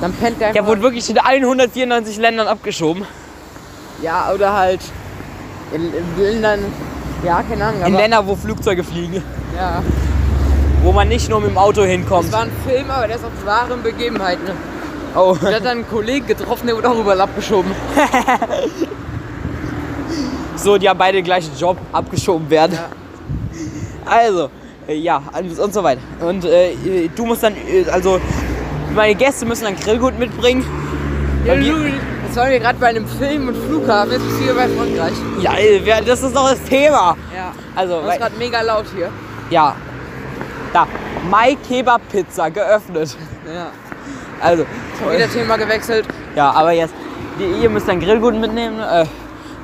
Dann 0.00 0.12
pennt 0.12 0.40
der 0.40 0.52
Der 0.52 0.66
wurde 0.66 0.82
wirklich 0.82 1.10
in 1.10 1.18
194 1.18 2.18
Ländern 2.18 2.46
abgeschoben. 2.46 3.04
Ja, 4.02 4.30
oder 4.32 4.52
halt 4.52 4.80
in, 5.72 5.92
in 5.92 6.22
Ländern. 6.22 6.60
Ja, 7.24 7.42
keine 7.42 7.64
Ahnung. 7.64 7.80
In 7.80 7.86
aber, 7.86 8.02
Länder, 8.02 8.26
wo 8.26 8.36
Flugzeuge 8.36 8.84
fliegen. 8.84 9.22
Ja. 9.56 9.82
Wo 10.82 10.92
man 10.92 11.08
nicht 11.08 11.28
nur 11.28 11.40
mit 11.40 11.50
dem 11.50 11.58
Auto 11.58 11.82
hinkommt. 11.82 12.26
Das 12.26 12.32
war 12.32 12.42
ein 12.42 12.52
Film, 12.66 12.90
aber 12.90 13.06
der 13.06 13.16
ist 13.16 13.24
auf 13.24 13.44
wahren 13.44 13.82
Begebenheiten. 13.82 14.50
Oh. 15.14 15.36
Der 15.40 15.56
hat 15.56 15.64
dann 15.64 15.78
einen 15.78 15.88
Kollegen 15.88 16.26
getroffen, 16.26 16.66
der 16.66 16.76
wurde 16.76 16.90
auch 16.90 16.98
überall 16.98 17.20
abgeschoben. 17.20 17.72
So, 20.58 20.76
die 20.76 20.88
haben 20.88 20.98
beide 20.98 21.18
den 21.18 21.24
gleichen 21.24 21.56
Job 21.56 21.78
abgeschoben 21.92 22.50
werden. 22.50 22.72
Ja. 22.74 22.88
Also, 24.10 24.48
äh, 24.88 24.94
ja, 24.94 25.22
und 25.38 25.58
und 25.58 25.74
so 25.74 25.84
weiter. 25.84 26.00
Und 26.20 26.42
äh, 26.46 26.72
du 27.14 27.26
musst 27.26 27.42
dann, 27.42 27.54
äh, 27.54 27.84
also, 27.90 28.18
meine 28.94 29.14
Gäste 29.14 29.44
müssen 29.44 29.64
dann 29.64 29.76
Grillgut 29.76 30.18
mitbringen. 30.18 30.64
Ja, 31.44 31.54
Waren 32.38 32.50
wir 32.52 32.60
gerade 32.60 32.78
bei 32.78 32.86
einem 32.86 33.04
Film 33.04 33.48
und 33.48 33.56
Flughafen, 33.56 34.12
jetzt 34.12 34.24
bist 34.24 34.38
du 34.38 34.44
hier 34.44 34.54
bei 34.54 34.68
Frankreich. 34.68 35.14
Ja, 35.84 36.00
das 36.00 36.22
ist 36.22 36.36
doch 36.36 36.48
das 36.48 36.62
Thema. 36.62 37.16
Ja. 37.34 37.52
Also, 37.74 38.00
Das 38.02 38.12
ist 38.14 38.20
gerade 38.20 38.36
mega 38.36 38.60
laut 38.60 38.84
hier. 38.94 39.10
ja. 39.50 39.74
Da. 40.72 40.86
Mai 41.28 41.56
Kebab 41.68 42.00
Pizza 42.12 42.48
geöffnet. 42.48 43.16
Ja. 43.52 43.70
Also, 44.40 44.64
Schon 45.02 45.12
wieder 45.14 45.28
Thema 45.28 45.56
gewechselt. 45.56 46.06
ja, 46.36 46.52
aber 46.52 46.70
jetzt, 46.70 46.94
die- 47.40 47.62
ihr 47.62 47.68
müsst 47.70 47.88
dann 47.88 47.98
Grillgut 47.98 48.34
mitnehmen, 48.36 48.78
äh, 48.80 49.04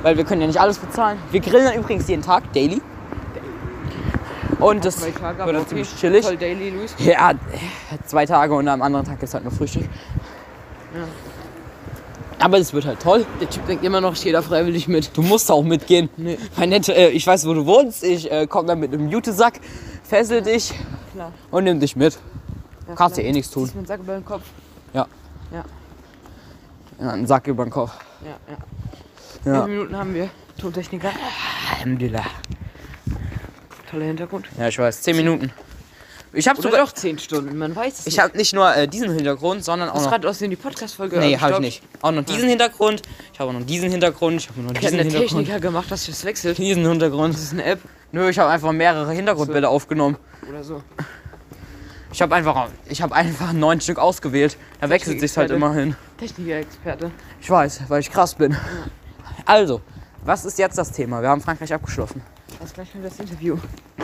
weil 0.01 0.17
wir 0.17 0.25
können 0.25 0.41
ja 0.41 0.47
nicht 0.47 0.59
alles 0.59 0.77
bezahlen. 0.77 1.17
Wir 1.31 1.39
grillen 1.39 1.65
dann 1.65 1.75
übrigens 1.75 2.09
jeden 2.09 2.23
Tag, 2.23 2.51
daily. 2.51 2.81
Und 4.59 4.83
das 4.83 5.01
wird 5.01 5.15
dann 5.21 5.39
okay. 5.49 5.65
ziemlich 5.67 5.95
chillig. 5.95 6.25
Daily. 6.25 6.73
Ja, 6.97 7.31
zwei 8.05 8.25
Tage 8.25 8.53
und 8.53 8.67
am 8.67 8.81
anderen 8.81 9.05
Tag 9.05 9.23
ist 9.23 9.33
halt 9.33 9.45
nur 9.45 9.53
Frühstück. 9.53 9.87
Aber 12.39 12.57
es 12.57 12.73
wird 12.73 12.85
halt 12.85 12.99
toll. 13.01 13.25
Der 13.39 13.49
Typ 13.49 13.65
denkt 13.67 13.83
immer 13.83 14.01
noch, 14.01 14.13
ich 14.13 14.23
gehe 14.23 14.33
da 14.33 14.41
freiwillig 14.41 14.87
mit. 14.87 15.15
Du 15.15 15.21
musst 15.21 15.49
auch 15.51 15.63
mitgehen. 15.63 16.09
Nee. 16.17 16.37
Mein 16.57 16.69
Nett, 16.69 16.89
äh, 16.89 17.09
ich 17.09 17.25
weiß, 17.25 17.47
wo 17.47 17.53
du 17.53 17.65
wohnst. 17.65 18.03
Ich 18.03 18.31
äh, 18.31 18.45
komme 18.47 18.67
dann 18.67 18.79
mit 18.79 18.93
einem 18.93 19.09
Jutesack, 19.09 19.59
fessel 20.03 20.41
dich 20.41 20.73
Klar. 21.13 21.31
und 21.51 21.63
nimm 21.63 21.79
dich 21.79 21.95
mit. 21.95 22.19
Ja, 22.87 22.95
Kannst 22.95 23.17
dir 23.17 23.23
eh 23.23 23.31
nichts 23.31 23.51
tun. 23.51 23.69
Einen 23.75 23.85
Sack 23.85 24.01
über 24.01 24.13
den 24.15 24.25
Kopf. 24.25 24.43
Ja. 24.93 25.07
Ja. 25.51 25.63
Ja, 26.99 27.09
einen 27.11 27.25
Sack 27.25 27.47
über 27.47 27.65
den 27.65 27.71
Kopf. 27.71 27.91
Ja, 28.23 28.37
ja. 28.51 28.57
Ja. 29.51 29.61
Fünf 29.61 29.67
Minuten 29.67 29.97
haben 29.97 30.13
wir. 30.13 30.29
Tontechniker. 30.59 31.11
Alhamdulillah. 31.75 32.25
Toller 33.89 34.05
Hintergrund. 34.05 34.47
Ja, 34.57 34.67
ich 34.67 34.77
weiß. 34.79 35.01
Zehn 35.01 35.15
Minuten. 35.15 35.51
Ich 36.35 36.47
habe 36.47 36.61
sogar. 36.61 36.81
doch 36.81 36.91
10 36.91 37.17
Stunden, 37.19 37.57
man 37.57 37.75
weiß 37.75 37.99
es 37.99 38.07
Ich 38.07 38.19
habe 38.19 38.35
nicht 38.37 38.53
nur 38.53 38.73
äh, 38.75 38.87
diesen 38.87 39.11
Hintergrund, 39.13 39.63
sondern 39.63 39.89
auch 39.89 39.95
Hast 39.95 40.03
noch. 40.03 40.11
gerade 40.11 40.29
aus 40.29 40.37
die 40.39 40.55
Podcast-Folge 40.55 41.17
Nee, 41.19 41.37
habe 41.37 41.53
ich 41.53 41.59
nicht. 41.59 41.83
Auch 42.01 42.11
noch 42.11 42.23
diesen 42.23 42.49
Hintergrund. 42.49 43.01
Ich 43.33 43.39
habe 43.39 43.49
auch 43.49 43.53
noch 43.53 43.65
diesen 43.65 43.89
Hintergrund. 43.89 44.41
Ich 44.41 44.49
habe 44.49 44.61
noch 44.61 44.71
Ich 44.71 44.79
diesen 44.79 44.93
hätte 44.99 45.01
eine 45.01 45.09
Hintergrund. 45.11 45.45
Techniker 45.45 45.59
gemacht, 45.59 45.89
dass 45.91 46.05
das 46.05 46.25
wechselt. 46.25 46.57
Diesen 46.57 46.85
Hintergrund. 46.87 47.33
Das 47.33 47.41
ist 47.41 47.53
eine 47.53 47.63
App 47.63 47.79
Nö, 48.11 48.29
ich 48.29 48.39
habe 48.39 48.49
einfach 48.49 48.71
mehrere 48.71 49.11
Hintergrundbilder 49.11 49.69
aufgenommen. 49.69 50.17
oder 50.47 50.63
so. 50.63 50.81
Ich 52.11 52.21
habe 52.21 52.33
einfach, 52.33 52.69
ich 52.87 53.01
habe 53.01 53.13
einfach 53.13 53.51
neun 53.51 53.81
Stück 53.81 53.99
ausgewählt. 53.99 54.57
Da 54.79 54.89
wechselt 54.89 55.19
sich's 55.19 55.35
halt 55.35 55.49
Technikexperte. 55.49 55.53
immer 55.55 55.73
hin. 55.73 55.95
Techniker-Experte. 56.17 57.11
Ich 57.41 57.49
weiß, 57.49 57.81
weil 57.89 57.99
ich 57.99 58.09
krass 58.11 58.35
bin. 58.35 58.55
Also, 59.45 59.81
was 60.23 60.45
ist 60.45 60.57
jetzt 60.57 60.77
das 60.77 60.91
Thema? 60.93 61.21
Wir 61.21 61.29
haben 61.29 61.41
Frankreich 61.41 61.73
abgeschlossen. 61.73 62.21
Jetzt 62.59 62.73
gleich 62.73 62.91
kommt 62.91 63.05
das 63.05 63.19
Interview. 63.19 63.57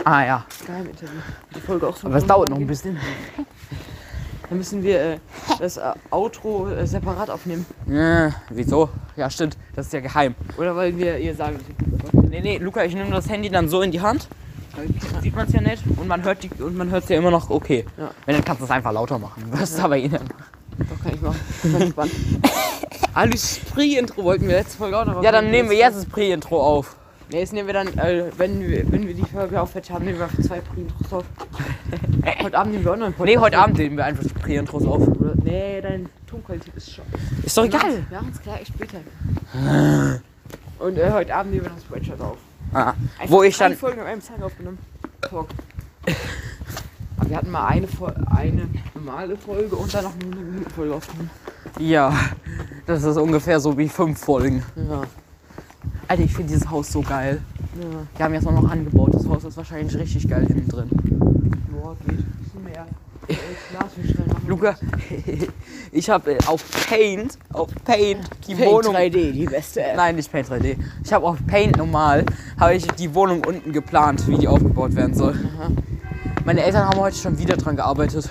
Ah 0.04 0.24
ja. 0.24 0.46
Geheiminterview. 0.66 1.20
Die 1.54 1.60
Folge 1.60 1.88
auch 1.88 1.96
so. 1.96 2.06
Aber 2.06 2.16
es 2.16 2.26
dauert 2.26 2.48
noch 2.48 2.58
ein 2.58 2.66
bisschen. 2.66 2.98
Dann 4.48 4.58
müssen 4.58 4.82
wir 4.82 5.00
äh, 5.00 5.18
das 5.58 5.78
äh, 5.78 5.92
Outro 6.10 6.68
äh, 6.68 6.86
separat 6.86 7.30
aufnehmen. 7.30 7.64
Äh, 7.88 8.30
wieso? 8.50 8.90
Ja, 9.16 9.30
stimmt. 9.30 9.56
Das 9.74 9.86
ist 9.86 9.92
ja 9.92 10.00
geheim. 10.00 10.34
Oder 10.58 10.76
wollen 10.76 10.98
wir 10.98 11.18
ihr 11.18 11.34
sagen, 11.34 11.58
Nee, 12.32 12.40
nee, 12.40 12.58
Luca, 12.58 12.82
ich 12.84 12.94
nehme 12.94 13.10
das 13.10 13.28
Handy 13.28 13.50
dann 13.50 13.68
so 13.68 13.82
in 13.82 13.90
die 13.90 14.00
Hand. 14.00 14.28
Dann 14.76 15.22
sieht 15.22 15.36
man 15.36 15.46
es 15.46 15.52
ja 15.52 15.60
nicht 15.60 15.82
und 15.96 16.08
man 16.08 16.22
hört 16.24 16.42
die 16.42 16.50
und 16.62 16.76
man 16.76 16.90
hört 16.90 17.08
ja 17.10 17.18
immer 17.18 17.30
noch 17.30 17.50
okay. 17.50 17.84
Ja. 17.98 18.10
Wenn 18.24 18.36
dann 18.36 18.44
kannst 18.44 18.62
du 18.62 18.64
es 18.64 18.70
einfach 18.70 18.90
lauter 18.92 19.18
machen. 19.18 19.44
Was 19.50 19.72
ist 19.72 19.80
aber 19.80 19.98
ihnen? 19.98 20.18
Doch, 20.78 21.02
kann 21.02 21.14
ich 21.14 21.20
machen. 21.20 21.38
Ganz 21.72 21.90
spannend. 21.90 22.14
Alice 23.14 23.56
Spree-Intro 23.56 24.24
wollten 24.24 24.48
wir 24.48 24.54
letzte 24.56 24.78
Folge 24.78 24.98
auch 24.98 25.04
noch 25.04 25.22
Ja, 25.22 25.30
dann 25.30 25.50
nehmen 25.50 25.68
wir 25.68 25.76
jetzt 25.76 25.98
das 25.98 26.06
Pre-Intro 26.06 26.62
auf. 26.62 26.96
Nee, 27.32 27.38
jetzt 27.40 27.52
nehmen 27.54 27.66
wir 27.66 27.72
dann, 27.74 27.88
äh, 27.98 28.30
wenn, 28.36 28.60
wir, 28.60 28.92
wenn 28.92 29.06
wir 29.06 29.14
die 29.14 29.24
Folge 29.24 29.58
aufwärts 29.60 29.88
haben, 29.90 30.04
nehmen 30.04 30.18
wir 30.18 30.24
einfach 30.26 30.42
zwei 30.42 30.60
Pre-Intros 30.60 31.12
auf. 31.12 31.24
heute 32.42 32.58
Abend 32.58 32.72
nehmen 32.74 32.84
wir 32.84 32.92
auch 32.92 32.96
noch 32.96 33.06
einen 33.06 33.14
Podcast. 33.14 33.34
Nee, 33.36 33.40
heute 33.40 33.58
Abend 33.58 33.78
nehmen 33.78 33.96
wir 33.96 34.04
einfach 34.04 34.22
die 34.22 34.28
Pre-Intros 34.34 34.84
auf. 34.86 35.08
Oder, 35.08 35.32
nee, 35.42 35.80
deine 35.80 36.04
Tonqualität 36.26 36.74
ist 36.76 36.92
schon. 36.92 37.04
Ist 37.42 37.56
doch 37.56 37.64
egal. 37.64 38.04
Wir 38.10 38.18
machen 38.18 38.32
es 38.34 38.42
gleich 38.42 38.66
später. 38.66 38.98
Und 40.78 40.98
äh, 40.98 41.10
heute 41.10 41.34
Abend 41.34 41.52
nehmen 41.52 41.64
wir 41.64 41.70
das 41.70 41.82
Spreadshirt 41.82 42.20
auf. 42.20 42.36
Ah, 42.74 42.92
wo 43.28 43.42
ich 43.42 43.56
dann. 43.56 43.76
Folgen 43.76 44.00
an 44.00 44.06
einem 44.08 44.22
Tag 44.22 44.42
aufgenommen. 44.42 44.78
Talk. 45.22 45.48
Aber 47.18 47.30
wir 47.30 47.36
hatten 47.36 47.50
mal 47.50 47.66
eine, 47.66 47.86
Fol- 47.86 48.14
eine 48.34 48.68
normale 48.94 49.36
Folge 49.38 49.74
und 49.76 49.92
dann 49.94 50.04
noch 50.04 50.12
eine 50.20 50.36
100 50.36 50.72
Folge 50.72 50.94
aufgenommen. 50.94 51.30
Ja, 51.78 52.14
das 52.86 53.02
ist 53.04 53.16
ungefähr 53.16 53.58
so 53.60 53.76
wie 53.78 53.88
fünf 53.88 54.18
Folgen. 54.22 54.62
Ja. 54.76 55.02
Alter, 56.08 56.22
ich 56.22 56.34
finde 56.34 56.52
dieses 56.52 56.70
Haus 56.70 56.92
so 56.92 57.00
geil. 57.02 57.40
Ja. 57.80 58.06
Die 58.18 58.22
haben 58.22 58.34
jetzt 58.34 58.46
auch 58.46 58.52
noch 58.52 58.70
angebaut. 58.70 59.14
Das 59.14 59.26
Haus 59.26 59.44
ist 59.44 59.56
wahrscheinlich 59.56 59.96
richtig 59.96 60.28
geil 60.28 60.44
innen 60.48 60.68
drin. 60.68 60.88
Boah, 61.70 61.96
geht. 62.06 62.18
Bisschen 62.42 62.64
mehr. 62.64 62.86
Äh. 63.28 64.48
Luca, 64.48 64.74
ich 65.92 66.10
habe 66.10 66.36
auf 66.46 66.64
Paint, 66.88 67.38
auf 67.52 67.68
Paint 67.84 68.18
die 68.48 68.54
Paint 68.54 68.70
Wohnung. 68.70 68.96
3D, 68.96 69.32
die 69.32 69.44
beste 69.46 69.82
App. 69.82 69.96
Nein, 69.96 70.16
nicht 70.16 70.30
Paint 70.30 70.48
3D. 70.48 70.76
Ich 71.04 71.12
habe 71.12 71.26
auf 71.26 71.38
Paint 71.46 71.76
normal, 71.76 72.26
habe 72.58 72.74
ich 72.74 72.86
die 72.88 73.14
Wohnung 73.14 73.44
unten 73.44 73.72
geplant, 73.72 74.26
wie 74.26 74.36
die 74.36 74.48
aufgebaut 74.48 74.96
werden 74.96 75.14
soll. 75.14 75.34
Aha. 75.34 75.70
Meine 76.44 76.62
Eltern 76.64 76.86
haben 76.88 76.98
heute 76.98 77.16
schon 77.16 77.38
wieder 77.38 77.56
dran 77.56 77.76
gearbeitet. 77.76 78.28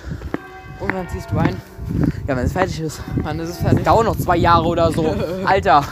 Und 0.78 0.92
dann 0.92 1.08
ziehst 1.08 1.30
du 1.30 1.38
ein. 1.38 1.56
Ja, 2.26 2.36
wenn 2.36 2.44
es 2.44 2.52
fertig 2.52 2.80
ist. 2.80 3.00
Das 3.24 3.48
ist 3.48 3.58
fertig. 3.58 3.84
Dauert 3.84 4.04
noch 4.04 4.16
zwei 4.16 4.36
Jahre 4.36 4.66
oder 4.66 4.92
so. 4.92 5.14
Alter. 5.44 5.84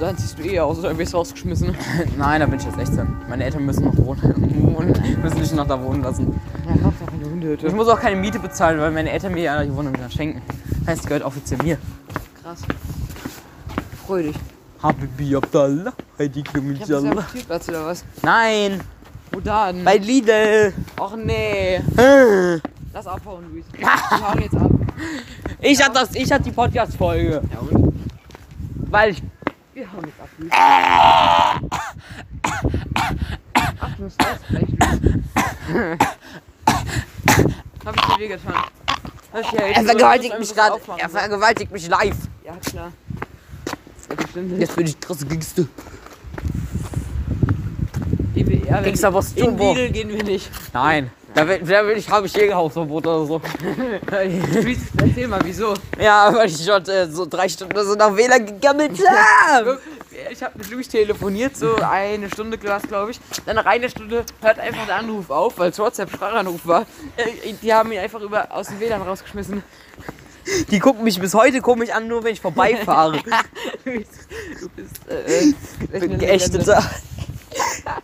Dann 0.00 0.18
ziehst 0.18 0.38
du 0.38 0.42
eh 0.42 0.60
aus 0.60 0.78
oder 0.78 0.96
wirst 0.98 1.14
rausgeschmissen. 1.14 1.74
Nein, 2.18 2.40
da 2.40 2.46
bin 2.46 2.58
ich 2.58 2.64
jetzt 2.64 2.76
16. 2.76 3.06
Meine 3.28 3.44
Eltern 3.44 3.64
müssen 3.64 3.84
noch 3.84 3.96
wohnen, 3.96 4.76
wohnen 4.76 5.18
müssen 5.22 5.38
mich 5.38 5.52
noch 5.52 5.66
da 5.66 5.80
wohnen 5.82 6.02
lassen. 6.02 6.40
Ja, 6.66 6.84
Hauptsache 6.84 7.12
eine 7.12 7.24
Hundehütte. 7.30 7.66
Ich 7.66 7.74
muss 7.74 7.88
auch 7.88 8.00
keine 8.00 8.16
Miete 8.16 8.38
bezahlen, 8.38 8.78
weil 8.80 8.90
meine 8.90 9.10
Eltern 9.10 9.32
mir 9.32 9.42
ja 9.44 9.62
die 9.62 9.74
Wohnung 9.74 9.94
dann 9.94 10.10
schenken. 10.10 10.42
Heißt, 10.86 11.06
gehört 11.06 11.24
offiziell 11.24 11.62
mir. 11.62 11.78
Krass. 12.42 12.62
Freu 14.06 14.22
dich. 14.22 14.36
Habibi 14.82 15.34
Abdallah, 15.36 15.94
Heidi 16.18 16.44
ja 16.86 16.98
auf 16.98 17.28
Spielplatz 17.30 17.68
oder 17.70 17.86
was? 17.86 18.04
Nein, 18.22 18.82
Wo 19.32 19.40
dann? 19.40 19.82
bei 19.82 19.96
Lidl. 19.96 20.74
Och 21.00 21.16
nee. 21.16 21.76
Äh. 21.96 22.60
Lass 22.92 23.06
abhauen, 23.06 23.44
Luis. 23.50 23.64
Wir 23.72 23.88
hauen 23.88 24.42
jetzt 24.42 24.54
ab. 24.54 24.70
Ich 25.60 25.80
ich 26.20 26.32
hatte 26.32 26.44
die 26.44 26.52
Podcast-Folge. 26.52 27.42
Ja 27.50 27.58
und? 27.60 27.94
Weil 28.90 29.12
ich. 29.12 29.22
Wir 29.74 29.92
hauen 29.92 30.04
jetzt 30.06 30.20
ab. 30.20 30.28
Ach, 33.80 33.90
du 33.96 34.02
musst 34.04 34.20
das 34.22 34.38
gleich, 34.48 34.68
Luis. 34.68 35.98
Hab 37.84 37.96
ich 37.96 38.02
dir 38.02 38.18
wehgetan? 38.20 38.54
Hab 39.32 39.40
ich 39.40 39.52
Er 39.58 39.84
vergewaltigt 39.84 40.38
mich 40.38 40.54
gerade. 40.54 40.74
aufmachen 40.74 41.00
Er 41.00 41.08
sollen? 41.10 41.20
vergewaltigt 41.22 41.72
mich 41.72 41.88
live. 41.88 42.16
Ja, 42.44 42.56
klar. 42.56 42.92
Ja, 44.08 44.14
bestimmt. 44.16 44.58
Jetzt 44.60 44.76
bin 44.76 44.86
ich 44.86 45.00
Gangster. 45.28 45.64
Gehen 48.34 48.48
wir- 48.48 48.58
ja, 48.58 48.74
wenn- 48.76 48.84
Gangster, 48.84 49.12
was 49.12 49.32
In? 49.32 49.58
Lidl 49.58 49.90
gehen 49.90 50.08
wir 50.10 50.22
nicht. 50.22 50.50
Nein. 50.72 51.10
Da 51.34 51.48
will, 51.48 51.58
da 51.58 51.84
will 51.86 51.96
ich, 51.96 52.08
habe 52.08 52.26
ich 52.26 52.36
Jägerhausverbot 52.36 53.06
oder 53.06 53.26
so. 53.26 53.40
Erzähl 54.10 55.26
mal, 55.28 55.40
wieso? 55.42 55.74
Ja, 56.00 56.32
weil 56.32 56.48
ich 56.48 56.64
schon 56.64 56.86
äh, 56.86 57.08
so 57.08 57.26
drei 57.26 57.48
Stunden 57.48 57.84
so 57.84 57.94
nach 57.94 58.14
WLAN 58.14 58.46
gegammelt 58.46 58.92
habe. 59.48 59.80
Ich 60.30 60.42
habe 60.42 60.56
mit 60.56 60.70
Luis 60.70 60.88
telefoniert, 60.88 61.56
so 61.56 61.74
eine 61.76 62.30
Stunde 62.30 62.56
glaube 62.56 63.10
ich. 63.10 63.20
Dann 63.46 63.56
nach 63.56 63.66
einer 63.66 63.88
Stunde 63.88 64.24
hört 64.40 64.58
einfach 64.60 64.86
der 64.86 64.96
Anruf 64.96 65.28
auf, 65.28 65.58
weil 65.58 65.70
es 65.70 65.78
WhatsApp-Sprachanruf 65.78 66.66
war. 66.66 66.82
Äh, 67.16 67.52
Die 67.60 67.74
haben 67.74 67.90
ihn 67.90 67.98
einfach 67.98 68.20
über, 68.20 68.52
aus 68.52 68.68
dem 68.68 68.78
WLAN 68.78 69.02
rausgeschmissen. 69.02 69.64
Die 70.70 70.78
gucken 70.78 71.02
mich 71.04 71.18
bis 71.18 71.34
heute 71.34 71.60
komisch 71.62 71.90
an, 71.90 72.06
nur 72.06 72.22
wenn 72.22 72.34
ich 72.34 72.40
vorbeifahre. 72.40 73.18
Luis, 73.84 74.06
du 74.60 74.68
bist 74.76 75.00
äh, 75.08 75.96
äh, 75.96 76.08
geächteter. 76.16 76.84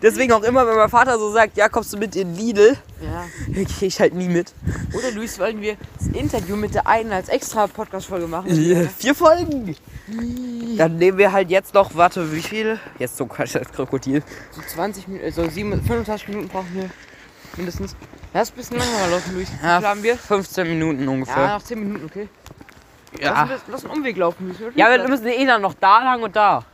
Deswegen 0.03 0.33
auch 0.33 0.43
immer, 0.43 0.67
wenn 0.67 0.77
mein 0.77 0.89
Vater 0.89 1.19
so 1.19 1.31
sagt, 1.33 1.57
ja, 1.57 1.69
kommst 1.69 1.93
du 1.93 1.97
mit 1.99 2.17
in 2.17 2.35
Lidl, 2.37 2.77
Legende. 3.49 3.65
gehe 3.79 3.89
ich 3.89 4.01
halt 4.01 4.15
nie 4.15 4.29
mit. 4.29 4.53
Ja. 4.67 4.99
Oder 4.99 5.11
Luis, 5.13 5.39
wollen 5.39 5.61
wir 5.61 5.77
das 5.99 6.09
Interview 6.09 6.57
mit 6.57 6.75
der 6.75 6.87
einen 6.87 7.13
als 7.13 7.29
extra 7.29 7.67
Podcast-Folge 7.67 8.27
machen? 8.27 8.51
Vier 8.99 9.15
Folgen. 9.15 9.75
Dann 10.77 10.97
nehmen 10.97 11.19
wir 11.19 11.33
halt 11.33 11.51
jetzt 11.51 11.75
noch, 11.75 11.95
warte, 11.95 12.33
wie 12.33 12.41
viel? 12.43 12.79
Jetzt 12.99 13.17
so 13.17 13.27
Quatsch, 13.27 13.55
das 13.55 13.71
Krokodil. 13.71 14.23
So 14.53 14.61
20 14.63 15.09
Minuten, 15.09 15.33
so 15.33 15.49
7, 15.49 15.83
25 15.83 16.29
Minuten 16.29 16.49
brauchen 16.49 16.69
wir 16.75 16.91
mindestens. 17.57 17.95
Lass 18.33 18.51
ein 18.51 18.57
bisschen 18.57 18.79
langsamer 18.79 19.09
laufen, 19.09 19.35
Luis. 19.35 19.49
Wie 19.61 19.67
Ja, 19.67 19.79
viel 19.79 19.89
haben 19.89 20.03
wir? 20.03 20.17
15 20.17 20.67
Minuten 20.69 21.05
Ja, 21.05 21.11
ungefähr. 21.11 21.49
noch 21.49 21.63
10 21.63 21.79
Minuten, 21.81 22.05
okay. 22.07 22.29
Ja, 23.21 23.31
Lass, 23.31 23.39
einen- 23.51 23.61
lass 23.73 23.85
einen 23.85 23.95
Umweg 23.95 24.17
laufen, 24.17 24.47
Luis. 24.49 24.57
ja 24.77 24.89
wir 24.91 25.09
müssen 25.09 25.27
eh 25.27 25.45
dann 25.47 25.63
noch 25.63 25.75
da 25.75 26.03
lang 26.03 26.23
und 26.23 26.35
da. 26.37 26.65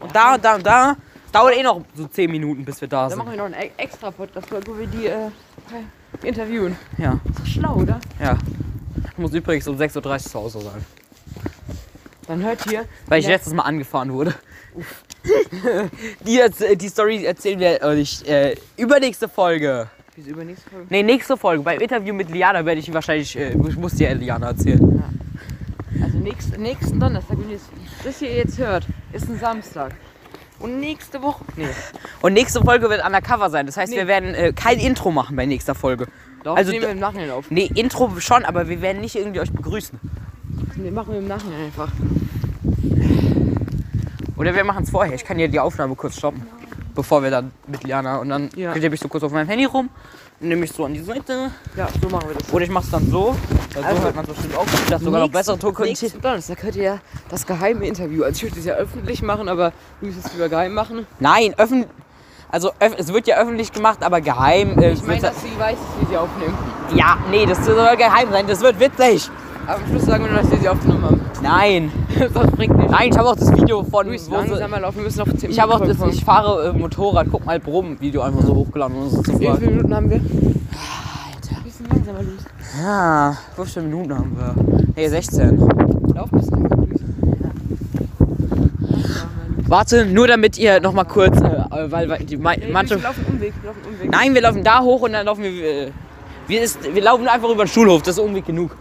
Und 0.00 0.14
da 0.14 0.34
und 0.34 0.44
da 0.44 0.54
und 0.54 0.66
da. 0.66 0.96
Es 1.28 1.32
dauert 1.32 1.54
eh 1.58 1.62
noch 1.62 1.84
so 1.94 2.06
10 2.06 2.30
Minuten, 2.30 2.64
bis 2.64 2.80
wir 2.80 2.88
da 2.88 3.02
Dann 3.02 3.10
sind. 3.10 3.18
machen 3.18 3.30
wir 3.32 3.36
noch 3.36 3.44
einen 3.44 3.54
e- 3.54 3.70
extra 3.76 4.10
Podcast, 4.10 4.48
wo 4.50 4.78
wir 4.78 4.86
die 4.86 5.08
äh, 5.08 5.28
interviewen. 6.26 6.74
Ja, 6.96 7.20
Ist 7.28 7.38
doch 7.40 7.46
schlau, 7.46 7.74
oder? 7.74 8.00
ja. 8.18 8.38
Ich 9.12 9.18
muss 9.18 9.34
übrigens 9.34 9.68
um 9.68 9.76
6.30 9.76 9.96
Uhr 10.06 10.18
zu 10.18 10.34
Hause 10.38 10.60
sein. 10.62 10.84
Dann 12.28 12.42
hört 12.42 12.64
hier. 12.64 12.86
Weil 13.06 13.20
ich 13.20 13.26
Ja. 13.26 13.32
letztes 13.32 13.52
Mal 13.52 13.64
angefahren 13.64 14.10
wurde. 14.10 14.34
die, 16.26 16.40
erz- 16.40 16.76
die 16.76 16.88
Story 16.88 17.24
erzählen 17.26 17.60
wir 17.60 17.82
euch 17.82 18.22
äh, 18.26 18.56
übernächste 18.78 19.28
Folge. 19.28 19.88
Wieso 20.16 20.30
übernächste 20.30 20.70
Folge? 20.70 20.86
Nee, 20.88 21.02
nächste 21.02 21.36
Folge. 21.36 21.62
Beim 21.62 21.78
Interview 21.80 22.14
mit 22.14 22.30
Liana 22.30 22.64
werde 22.64 22.80
ich 22.80 22.90
wahrscheinlich, 22.94 23.36
äh, 23.36 23.50
ich 23.68 23.76
muss 23.76 23.92
dir 23.92 24.14
Liana 24.14 24.48
erzählen. 24.48 25.02
Also 26.02 26.16
nächsten, 26.18 26.62
nächsten 26.62 26.98
Donnerstag, 26.98 27.36
wenn 27.38 27.50
ihr 27.50 27.58
das 28.02 28.18
hier 28.18 28.32
jetzt 28.34 28.56
hört, 28.58 28.86
ist 29.12 29.28
ein 29.28 29.38
Samstag. 29.38 29.92
Und 30.60 30.80
nächste 30.80 31.22
Woche. 31.22 31.44
Nee. 31.56 31.66
Und 32.20 32.32
nächste 32.32 32.60
Folge 32.62 32.90
wird 32.90 33.04
undercover 33.04 33.48
sein. 33.50 33.66
Das 33.66 33.76
heißt, 33.76 33.90
Nee. 33.92 33.98
wir 33.98 34.06
werden 34.08 34.34
äh, 34.34 34.52
kein 34.52 34.78
Intro 34.80 35.10
machen 35.10 35.36
bei 35.36 35.46
nächster 35.46 35.74
Folge. 35.74 36.06
Doch, 36.42 36.56
Also 36.56 36.70
nehmen 36.72 36.82
wir 36.82 36.90
im 36.90 36.98
Nachhinein 36.98 37.30
auf. 37.30 37.50
Nee, 37.50 37.70
Intro 37.74 38.10
schon, 38.18 38.44
aber 38.44 38.68
wir 38.68 38.80
werden 38.82 39.00
nicht 39.00 39.14
irgendwie 39.16 39.40
euch 39.40 39.52
begrüßen. 39.52 39.98
Nee, 40.76 40.90
machen 40.90 41.12
wir 41.12 41.18
im 41.18 41.28
Nachhinein 41.28 41.64
einfach. 41.66 41.90
Oder 44.36 44.54
wir 44.54 44.64
machen 44.64 44.84
es 44.84 44.90
vorher. 44.90 45.14
Ich 45.14 45.24
kann 45.24 45.36
hier 45.36 45.48
die 45.48 45.60
Aufnahme 45.60 45.94
kurz 45.96 46.16
stoppen. 46.16 46.46
Bevor 46.94 47.22
wir 47.22 47.30
dann 47.30 47.52
mit 47.66 47.84
Liana 47.84 48.16
und 48.18 48.28
dann 48.28 48.50
Ja. 48.56 48.72
klebe 48.72 48.94
ich 48.94 49.00
so 49.00 49.08
kurz 49.08 49.22
auf 49.24 49.32
meinem 49.32 49.48
Handy 49.48 49.64
rum, 49.64 49.88
nehme 50.40 50.64
ich 50.64 50.72
so 50.72 50.84
an 50.84 50.94
die 50.94 51.00
Seite. 51.02 51.50
Ja, 51.76 51.88
so 52.00 52.08
machen 52.08 52.28
wir 52.28 52.36
das. 52.36 52.52
Oder 52.52 52.64
ich 52.64 52.70
mache 52.70 52.84
es 52.84 52.90
dann 52.90 53.10
so. 53.10 53.34
Weil 53.74 53.84
Also, 53.84 53.96
so 53.98 54.04
hört 54.04 54.16
man 54.16 54.24
es 54.24 54.30
bestimmt 54.32 54.56
auch. 54.56 54.66
Das 54.88 55.02
sogar 55.02 55.20
noch 55.20 55.30
bessere 55.30 55.58
Tonqualität. 55.58 56.14
Donnerstag 56.24 56.62
hört 56.62 56.76
ihr 56.76 56.82
ja 56.82 56.98
das 57.28 57.46
geheime 57.46 57.86
Interview. 57.86 58.24
Also 58.24 58.36
ich 58.38 58.42
würde 58.52 58.60
es 58.60 58.64
ja 58.66 58.74
öffentlich 58.74 59.22
machen, 59.22 59.48
aber 59.48 59.70
du 60.00 60.06
willst 60.06 60.24
es 60.24 60.32
lieber 60.32 60.48
geheim 60.48 60.74
machen. 60.74 61.06
Nein, 61.20 61.54
öffentlich. 61.56 61.90
Also 62.50 62.70
öff 62.80 62.94
es 62.96 63.12
wird 63.12 63.26
ja 63.26 63.36
öffentlich 63.36 63.72
gemacht, 63.72 64.02
aber 64.02 64.20
geheim. 64.22 64.78
Äh, 64.78 64.92
Ich 64.92 65.02
meine, 65.02 65.20
dass 65.20 65.42
sie 65.42 65.50
weiß, 65.58 65.76
dass 65.76 66.00
wir 66.00 66.08
sie 66.08 66.16
aufnehmen. 66.16 66.56
ja, 66.94 67.18
nee, 67.30 67.44
das 67.44 67.64
soll 67.66 67.96
geheim 67.96 68.30
sein. 68.30 68.46
Das 68.46 68.60
wird 68.60 68.80
witzig. 68.80 69.28
Aber 69.68 69.82
am 69.82 69.86
Schluss 69.90 70.06
sagen 70.06 70.24
wir 70.24 70.30
nur, 70.32 70.40
dass 70.40 70.50
wir 70.50 70.58
sie 70.58 70.68
aufgenommen 70.68 71.04
haben. 71.04 71.20
Nein, 71.42 71.92
das 72.18 72.50
bringt 72.52 72.74
nichts. 72.76 72.90
nein, 72.90 73.10
ich 73.12 73.18
habe 73.18 73.28
auch 73.28 73.36
das 73.36 73.52
Video 73.52 73.82
von. 73.84 74.06
Wo 74.06 74.16
sie- 74.16 74.30
langsamer 74.30 74.80
laufen, 74.80 74.96
wir 74.96 75.04
müssen 75.04 75.18
noch 75.18 75.30
10 75.36 75.50
ich 75.50 75.60
habe 75.60 75.74
auch 75.74 75.80
das, 75.80 75.96
ich 76.10 76.24
fahre 76.24 76.70
äh, 76.70 76.72
Motorrad, 76.72 77.26
guck 77.30 77.44
mal 77.44 77.60
Brumm 77.60 78.00
Video 78.00 78.22
einfach 78.22 78.40
so 78.42 78.54
hochgeladen 78.54 78.96
und 78.96 79.10
so 79.10 79.22
zu 79.22 79.32
Wie 79.38 79.46
viele. 79.46 79.58
Minuten 79.70 79.94
haben 79.94 80.08
wir? 80.10 80.16
Alter. 80.16 81.56
Ein 81.58 81.62
bisschen 81.64 81.86
langsamer, 81.86 82.22
Luis. 82.22 82.44
Ja, 82.82 83.36
15 83.56 83.84
Minuten 83.84 84.14
haben 84.14 84.36
wir. 84.38 84.54
Nee, 84.96 85.08
16. 85.08 85.58
Lauf 86.14 86.32
ein 86.32 86.38
bisschen. 86.40 86.68
Warte, 89.66 90.06
nur 90.06 90.26
damit 90.26 90.56
ihr 90.56 90.80
noch 90.80 90.94
mal 90.94 91.04
kurz, 91.04 91.38
äh, 91.42 91.44
äh, 91.46 91.92
weil, 91.92 92.08
weil 92.08 92.24
die 92.24 92.38
Nee, 92.38 92.42
manche. 92.72 92.96
Wir 92.96 93.02
laufen 93.02 93.26
Umweg, 93.28 93.52
wir 93.60 93.66
laufen 93.68 93.80
Umweg. 93.86 94.10
Nein, 94.10 94.32
wir 94.34 94.40
laufen 94.40 94.64
da 94.64 94.80
hoch 94.80 95.02
und 95.02 95.12
dann 95.12 95.26
laufen 95.26 95.42
wir. 95.42 95.50
Äh, 95.50 95.90
wir, 96.46 96.62
ist, 96.62 96.78
wir 96.94 97.02
laufen 97.02 97.28
einfach 97.28 97.50
über 97.50 97.64
den 97.66 97.68
Schulhof, 97.68 98.00
das 98.00 98.16
ist 98.16 98.22
irgendwie 98.22 98.40
genug. 98.40 98.74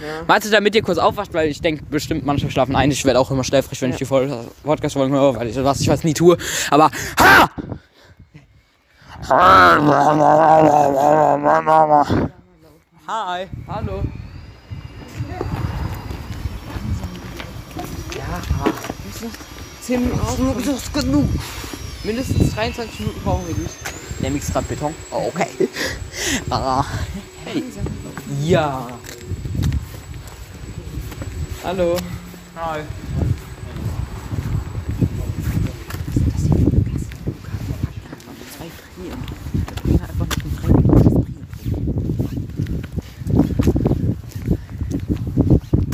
Ja. 0.00 0.22
Meinst 0.26 0.46
du, 0.46 0.50
damit 0.52 0.74
ihr 0.74 0.82
kurz 0.82 0.98
aufwacht, 0.98 1.32
weil 1.34 1.48
ich 1.48 1.60
denke, 1.60 1.84
bestimmt 1.84 2.24
manche 2.26 2.50
schlafen 2.50 2.76
ein. 2.76 2.90
Ich 2.90 3.04
werde 3.04 3.18
auch 3.18 3.30
immer 3.30 3.44
schläfrig, 3.44 3.80
wenn 3.82 3.90
Ja. 3.90 3.96
ich 4.00 4.08
die 4.08 4.44
Podcast-Folgen 4.64 5.14
höre, 5.14 5.36
weil 5.36 5.48
ich 5.48 5.56
was 5.62 5.80
ich 5.80 5.88
was 5.88 6.04
nie 6.04 6.14
tue. 6.14 6.36
Aber. 6.70 6.90
Ha! 7.18 7.50
Hi. 13.06 13.48
Hallo. 13.68 14.02
Ja, 18.16 18.40
10 19.82 20.00
Minuten. 20.00 20.54
Das 20.64 20.66
ist 20.76 20.94
genug. 20.94 21.28
Mindestens 22.04 22.54
23 22.54 23.00
Minuten 23.00 23.20
brauchen 23.22 23.48
wir, 23.48 23.56
Luis. 23.56 23.70
Der 24.22 24.30
mixt 24.30 24.52
grad 24.52 24.68
Beton. 24.68 24.94
Oh, 25.10 25.28
okay. 25.34 25.46
Ah. 26.50 26.84
Hey. 27.44 27.62
Ja. 28.42 28.88
Hallo. 31.62 31.96
Hi. 32.56 32.80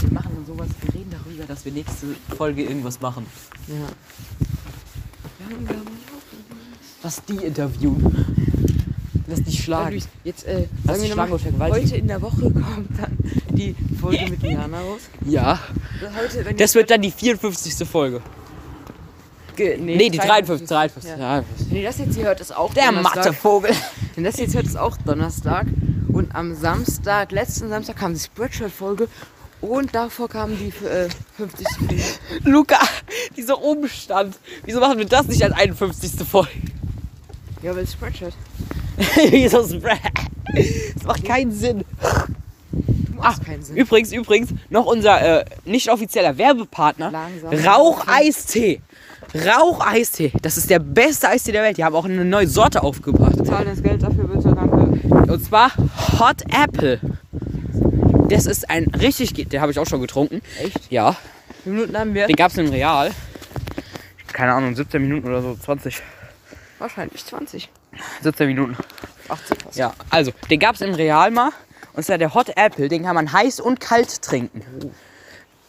Wir 0.02 0.12
machen 0.12 0.32
dann 0.36 0.46
sowas, 0.46 0.68
wir 0.82 0.94
reden 0.94 1.10
darüber, 1.10 1.44
dass 1.44 1.64
wir 1.64 1.72
nächste 1.72 2.06
Folge 2.36 2.62
irgendwas 2.62 3.00
machen. 3.00 3.26
Ja. 3.68 3.74
Was 7.02 7.24
die 7.24 7.36
interviewen. 7.36 8.26
Lass 9.28 9.42
dich 9.42 9.56
Ja, 9.56 9.62
schlagen. 9.62 10.02
Jetzt 10.24 10.44
äh, 10.46 10.66
Lass 10.84 11.00
wir 11.02 11.10
schlagen 11.10 11.32
heute 11.32 11.96
in 11.96 12.08
der 12.08 12.22
Woche 12.22 12.50
kommt 12.50 12.90
dann 12.98 13.18
die 13.56 13.74
Folge 14.00 14.30
mit 14.30 14.42
Liana 14.42 14.80
raus. 14.80 15.00
Ja. 15.24 15.58
Das, 16.00 16.14
heute, 16.14 16.44
wenn 16.44 16.56
Das 16.56 16.74
wird 16.74 16.90
dann 16.90 17.02
die 17.02 17.10
54. 17.10 17.88
Folge. 17.88 18.20
Ge 19.56 19.78
nee, 19.78 19.96
Nee, 19.96 20.10
die 20.10 20.18
53. 20.18 20.68
53. 20.68 21.10
Ja. 21.12 21.38
Ja. 21.38 21.44
Wenn 21.68 21.76
ihr 21.78 21.84
das 21.84 21.98
jetzt 21.98 22.14
hier 22.14 22.24
hört, 22.26 22.40
ist 22.40 22.54
auch 22.54 22.72
Der 22.74 22.86
Donnerstag. 22.86 23.16
Mathevogel. 23.16 23.70
Wenn 24.14 24.24
das 24.28 24.36
jetzt 24.38 24.54
hört, 24.54 24.66
ist 24.66 24.76
auch 24.76 24.96
Donnerstag. 24.98 25.66
Und 26.12 26.34
am 26.34 26.54
Samstag, 26.54 27.32
letzten 27.32 27.68
Samstag 27.68 27.96
kam 27.96 28.14
die 28.14 28.20
Spreadshirt-Folge. 28.20 29.08
Und 29.62 29.94
davor 29.94 30.28
kam 30.28 30.56
die 30.58 30.68
äh, 30.86 31.08
50. 31.38 31.66
Folge. 31.78 32.02
Luca, 32.44 32.78
dieser 33.36 33.62
Umstand. 33.62 34.36
Wieso 34.64 34.80
machen 34.80 34.98
wir 34.98 35.06
das 35.06 35.26
nicht 35.26 35.42
als 35.42 35.54
51. 35.54 36.12
Folge? 36.28 36.50
Ja, 37.62 37.74
weil 37.74 37.86
Spreadshirt. 37.86 38.34
Wieso 39.30 39.66
Spread? 39.66 39.98
Das 40.94 41.04
macht 41.04 41.24
keinen 41.24 41.52
Sinn. 41.52 41.84
Keinen 43.44 43.62
Sinn. 43.62 43.76
Übrigens, 43.76 44.12
übrigens, 44.12 44.50
noch 44.70 44.86
unser 44.86 45.40
äh, 45.40 45.44
nicht 45.64 45.90
offizieller 45.90 46.36
Werbepartner. 46.38 47.12
Rauch-Eistee. 47.66 48.80
Rauch-Eistee. 49.34 50.32
Das 50.42 50.56
ist 50.56 50.70
der 50.70 50.78
beste 50.78 51.28
Eistee 51.28 51.52
der 51.52 51.62
Welt. 51.62 51.76
Die 51.76 51.84
haben 51.84 51.94
auch 51.94 52.04
eine 52.04 52.24
neue 52.24 52.46
Sorte 52.46 52.82
aufgebracht. 52.82 53.34
Zahlen 53.46 53.66
das 53.66 53.82
Geld 53.82 54.02
dafür 54.02 54.24
bitte, 54.28 54.54
danke. 54.54 55.32
Und 55.32 55.44
zwar 55.44 55.72
Hot 56.18 56.42
Apple. 56.52 57.00
Das 58.28 58.46
ist 58.46 58.68
ein 58.70 58.84
richtig, 58.86 59.34
den 59.48 59.60
habe 59.60 59.70
ich 59.72 59.78
auch 59.78 59.86
schon 59.86 60.00
getrunken. 60.00 60.40
Echt? 60.60 60.90
Ja, 60.90 61.10
Wie 61.10 61.54
viele 61.64 61.74
Minuten 61.76 61.98
haben 61.98 62.14
wir? 62.14 62.26
den 62.26 62.36
gab 62.36 62.50
es 62.50 62.58
im 62.58 62.68
Real. 62.70 63.10
Keine 64.32 64.52
Ahnung, 64.52 64.74
17 64.74 65.00
Minuten 65.00 65.28
oder 65.28 65.42
so, 65.42 65.54
20. 65.54 66.02
Wahrscheinlich 66.78 67.24
20. 67.24 67.68
17 68.22 68.46
Minuten. 68.48 68.76
18 69.28 69.56
fast. 69.58 69.76
Ja, 69.78 69.94
also, 70.10 70.32
den 70.50 70.58
gab 70.60 70.74
es 70.74 70.80
im 70.80 70.94
Real 70.94 71.30
mal. 71.30 71.50
Und 71.96 72.02
zwar 72.04 72.18
der 72.18 72.34
Hot 72.34 72.52
Apple, 72.56 72.88
den 72.88 73.02
kann 73.04 73.14
man 73.14 73.32
heiß 73.32 73.58
und 73.58 73.80
kalt 73.80 74.20
trinken. 74.20 74.62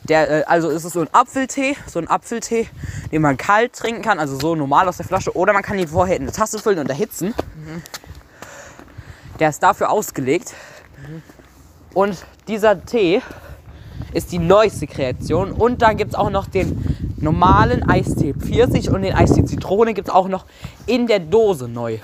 Der, 0.04 0.30
äh, 0.30 0.44
also 0.44 0.70
ist 0.70 0.84
es 0.84 0.94
so 0.94 1.02
ein 1.02 1.08
Apfeltee, 1.14 1.76
so 1.88 2.00
ein 2.00 2.08
Apfeltee, 2.10 2.68
den 3.12 3.22
man 3.22 3.38
kalt 3.38 3.74
trinken 3.74 4.02
kann, 4.02 4.20
also 4.20 4.38
so 4.38 4.54
normal 4.56 4.88
aus 4.90 4.98
der 4.98 5.06
Flasche. 5.06 5.36
Oder 5.36 5.54
man 5.54 5.64
kann 5.64 5.80
ihn 5.80 5.88
vorher 5.88 6.18
in 6.18 6.24
eine 6.24 6.32
Tasse 6.34 6.60
füllen 6.60 6.80
und 6.80 6.90
erhitzen. 6.90 7.34
Der 9.40 9.50
ist 9.50 9.64
dafür 9.64 9.90
ausgelegt. 9.90 10.54
Und 11.94 12.26
dieser 12.48 12.86
Tee 12.86 13.22
ist 14.14 14.32
die 14.32 14.40
neueste 14.40 14.86
Kreation. 14.86 15.52
Und 15.52 15.82
dann 15.82 15.96
gibt 15.96 16.12
es 16.12 16.16
auch 16.16 16.30
noch 16.30 16.48
den 16.48 17.16
normalen 17.18 17.90
Eistee 17.90 18.34
Pfirsich 18.34 18.90
und 18.90 19.02
den 19.02 19.14
Eistee 19.14 19.46
Zitrone 19.46 19.94
gibt 19.94 20.10
es 20.10 20.14
auch 20.14 20.28
noch 20.28 20.46
in 20.86 21.08
der 21.08 21.20
Dose 21.20 21.68
neu. 21.68 22.00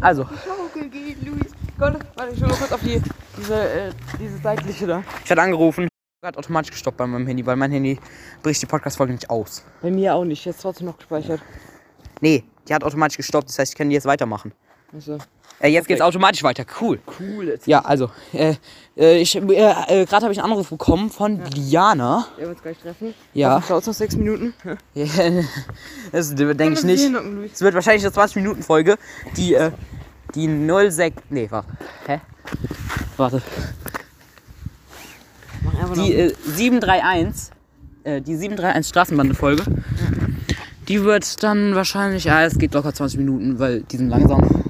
Also, 0.00 0.24
Schaukel 0.24 0.88
geht, 0.88 1.22
Luis. 1.26 1.49
Gott, 1.80 1.94
warte, 2.14 2.34
ich 2.34 2.38
schau 2.38 2.46
mal 2.46 2.56
kurz 2.56 2.72
auf 2.72 2.80
die, 2.82 3.00
diese, 3.38 3.54
äh, 3.58 3.90
diese 4.18 4.36
seitliche 4.36 4.86
da. 4.86 5.02
Ich 5.24 5.30
hatte 5.30 5.40
angerufen, 5.40 5.88
hat 6.22 6.36
automatisch 6.36 6.72
gestoppt 6.72 6.98
bei 6.98 7.06
meinem 7.06 7.26
Handy, 7.26 7.46
weil 7.46 7.56
mein 7.56 7.72
Handy 7.72 7.98
bricht 8.42 8.60
die 8.60 8.66
Podcast-Folge 8.66 9.14
nicht 9.14 9.30
aus. 9.30 9.64
Bei 9.80 9.90
mir 9.90 10.14
auch 10.14 10.26
nicht, 10.26 10.44
jetzt 10.44 10.60
trotzdem 10.60 10.88
noch 10.88 10.98
gespeichert. 10.98 11.40
Nee, 12.20 12.44
die 12.68 12.74
hat 12.74 12.84
automatisch 12.84 13.16
gestoppt, 13.16 13.48
das 13.48 13.58
heißt, 13.58 13.72
ich 13.72 13.78
kann 13.78 13.88
die 13.88 13.94
jetzt 13.94 14.04
weitermachen. 14.04 14.52
Also, 14.92 15.16
Äh, 15.58 15.68
jetzt 15.68 15.88
geht's 15.88 16.00
Perfekt. 16.00 16.02
automatisch 16.02 16.42
weiter, 16.42 16.66
cool. 16.82 17.00
cool. 17.18 17.48
Jetzt 17.48 17.66
Ja, 17.66 17.80
also, 17.80 18.10
äh, 18.34 18.56
äh, 18.98 19.18
ich, 19.18 19.36
äh, 19.36 19.40
äh, 19.40 20.04
gerade 20.04 20.24
habe 20.24 20.32
ich 20.32 20.38
einen 20.38 20.52
Anruf 20.52 20.68
bekommen 20.68 21.08
von 21.08 21.42
Liana. 21.54 22.26
Wir 22.36 22.48
uns 22.50 22.60
gleich 22.60 22.76
treffen. 22.78 23.14
Ja. 23.32 23.62
Schaut 23.66 23.86
noch 23.86 23.94
sechs 23.94 24.16
Minuten. 24.16 24.52
das 26.12 26.34
denke 26.34 26.74
ich 26.74 26.84
nicht. 26.84 27.10
Es 27.54 27.62
wird 27.62 27.74
wahrscheinlich 27.74 28.04
eine 28.04 28.14
20-Minuten-Folge, 28.14 28.98
die, 29.38 29.54
äh, 29.54 29.70
die 30.34 30.90
06, 30.90 31.22
nee, 31.30 31.46
warte, 31.50 31.68
hä? 32.06 32.20
Warte, 33.16 33.42
die 35.96 36.14
äh, 36.14 36.34
731, 36.46 37.52
äh, 38.04 38.20
die 38.20 38.36
731 38.36 38.88
Straßenbande-Folge, 38.88 39.64
die 40.88 41.02
wird 41.04 41.42
dann 41.42 41.74
wahrscheinlich, 41.74 42.24
ja, 42.24 42.44
es 42.44 42.58
geht 42.58 42.74
locker 42.74 42.92
20 42.92 43.18
Minuten, 43.18 43.58
weil 43.58 43.82
die 43.82 43.96
sind 43.96 44.08
langsam. 44.08 44.64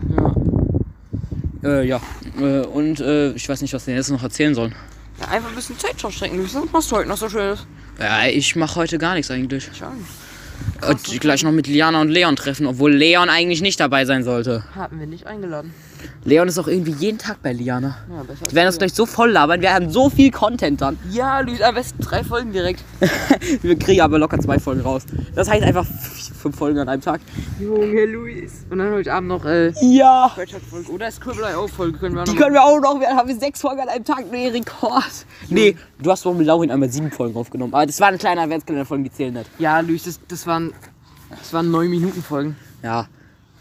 Ja. 1.62 1.70
Äh, 1.70 1.86
ja, 1.86 2.00
äh, 2.40 2.60
und 2.66 3.00
äh, 3.00 3.32
ich 3.32 3.48
weiß 3.48 3.62
nicht, 3.62 3.72
was 3.74 3.86
wir 3.86 3.94
jetzt 3.94 4.10
noch 4.10 4.22
erzählen 4.22 4.54
sollen. 4.54 4.74
ja. 5.20 5.28
Einfach 5.28 5.50
ein 5.50 5.54
bisschen 5.54 5.78
Zeit 5.78 6.00
schon 6.00 6.12
strecken, 6.12 6.38
Luis. 6.38 6.54
Was 6.54 6.72
machst 6.72 6.90
du 6.90 6.96
heute 6.96 7.08
noch 7.08 7.16
so 7.16 7.28
schönes? 7.28 7.66
Ja, 7.98 8.26
ich 8.26 8.56
mache 8.56 8.76
heute 8.76 8.98
gar 8.98 9.14
nichts 9.14 9.30
eigentlich. 9.30 9.70
Schau. 10.80 10.90
Und 10.90 11.20
gleich 11.20 11.42
noch 11.42 11.52
mit 11.52 11.66
Liana 11.66 12.00
und 12.00 12.08
Leon 12.08 12.36
treffen, 12.36 12.66
obwohl 12.66 12.92
Leon 12.92 13.28
eigentlich 13.28 13.60
nicht 13.60 13.80
dabei 13.80 14.04
sein 14.04 14.24
sollte. 14.24 14.64
Hatten 14.74 14.98
wir 14.98 15.06
nicht 15.06 15.26
eingeladen. 15.26 15.72
Leon 16.24 16.48
ist 16.48 16.58
auch 16.58 16.68
irgendwie 16.68 16.92
jeden 16.92 17.18
Tag 17.18 17.42
bei 17.42 17.52
Liana. 17.52 17.96
Ja, 18.10 18.22
Die 18.50 18.54
werden 18.54 18.66
uns 18.68 18.78
gleich 18.78 18.92
so 18.94 19.06
voll 19.06 19.30
labern. 19.30 19.60
Wir 19.60 19.72
haben 19.74 19.90
so 19.90 20.10
viel 20.10 20.30
Content 20.30 20.80
dann. 20.80 20.98
Ja, 21.10 21.40
Luis, 21.40 21.60
am 21.60 21.74
besten 21.74 22.00
drei 22.02 22.22
Folgen 22.24 22.52
direkt. 22.52 22.82
Wir 23.62 23.78
kriegen 23.78 24.00
aber 24.00 24.18
locker 24.18 24.38
zwei 24.38 24.58
Folgen 24.58 24.80
raus. 24.82 25.02
Das 25.34 25.48
heißt 25.50 25.62
einfach 25.62 25.84
fünf 25.84 26.56
Folgen 26.56 26.78
an 26.78 26.88
einem 26.88 27.02
Tag. 27.02 27.20
Junge, 27.60 28.06
Luis. 28.06 28.64
Und 28.70 28.78
dann 28.78 28.92
heute 28.92 29.12
Abend 29.12 29.28
noch 29.28 29.44
äh, 29.44 29.72
Ja. 29.82 30.30
Folge 30.34 30.90
oder 30.92 31.10
Scribble.io-Folge 31.10 31.98
können 31.98 32.14
wir 32.14 32.22
auch 32.22 32.24
Die 32.26 32.32
noch 32.32 32.38
können 32.40 32.54
wir 32.54 32.62
auch 32.64 32.80
noch. 32.80 33.00
Wir 33.00 33.08
haben 33.08 33.38
sechs 33.38 33.60
Folgen 33.60 33.80
an 33.80 33.88
einem 33.88 34.04
Tag. 34.04 34.24
Nee, 34.30 34.48
Rekord. 34.48 35.26
Nee, 35.48 35.76
du 36.00 36.10
hast 36.10 36.24
doch 36.24 36.32
mit 36.34 36.46
Laurin 36.46 36.70
einmal 36.70 36.88
sieben 36.90 37.10
Folgen 37.10 37.36
aufgenommen. 37.36 37.74
Aber 37.74 37.86
das 37.86 38.00
waren 38.00 38.16
kleine 38.18 38.40
Adventskalender-Folgen, 38.42 39.04
die 39.04 39.12
zählen 39.12 39.34
nicht. 39.34 39.50
Ja, 39.58 39.80
Luis, 39.80 40.04
das, 40.04 40.20
das 40.28 40.46
waren 40.46 40.72
das 41.38 41.52
waren 41.52 41.70
9 41.70 41.88
Minuten 41.88 42.22
Folgen. 42.22 42.56
Ja, 42.82 43.06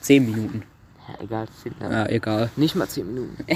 zehn 0.01 0.25
Minuten. 0.25 0.63
Ja, 1.17 1.23
egal. 1.23 1.47
zehn, 1.63 1.73
ja. 1.81 1.91
Ja, 1.91 2.05
egal. 2.09 2.49
Nicht 2.55 2.75
mal 2.75 2.87
10 2.87 3.05
Minuten. 3.07 3.37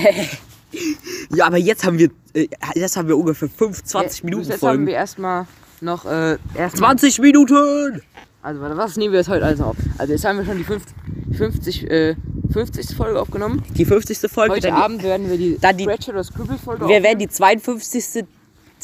Ja, 1.36 1.46
aber 1.46 1.58
jetzt 1.58 1.84
haben 1.86 2.00
wir, 2.00 2.10
äh, 2.34 2.48
jetzt 2.74 2.98
haben 2.98 3.08
wir 3.08 3.16
ungefähr 3.16 3.48
5, 3.48 3.84
20 3.84 4.24
Minuten 4.24 4.46
Jetzt 4.46 4.54
haben 4.54 4.60
Folgen. 4.60 4.88
wir 4.88 4.96
erstmal 4.96 5.46
noch 5.82 6.04
äh, 6.06 6.38
erstmal 6.56 6.98
20 6.98 7.20
Minuten! 7.20 8.02
Also 8.42 8.60
warte, 8.60 8.76
was 8.76 8.98
nehmen 8.98 9.12
wir 9.14 9.20
jetzt 9.20 9.30
heute 9.30 9.46
alles 9.46 9.62
auf? 9.62 9.76
Also 10.00 10.14
jetzt 10.14 10.26
haben 10.26 10.40
wir 10.40 10.46
schon 10.46 10.58
die 10.58 10.64
50, 10.64 10.96
50, 11.38 11.92
äh, 11.92 12.16
50. 12.52 12.96
Folge 12.98 13.20
aufgenommen. 13.22 13.62
Die 13.78 13.86
50. 13.86 14.18
Folge. 14.32 14.56
Heute 14.56 14.68
dann 14.70 14.76
die- 14.78 14.82
Abend 14.82 15.04
werden 15.04 15.30
wir 15.30 15.38
die, 15.38 15.60
dann 15.62 15.78
die- 15.78 15.84
Scratch 15.84 16.10
oder 16.10 16.24
Scribble 16.24 16.58
Folge 16.58 16.88
Wir 16.88 17.04
werden 17.04 17.20
die 17.20 17.28
52. 17.30 18.26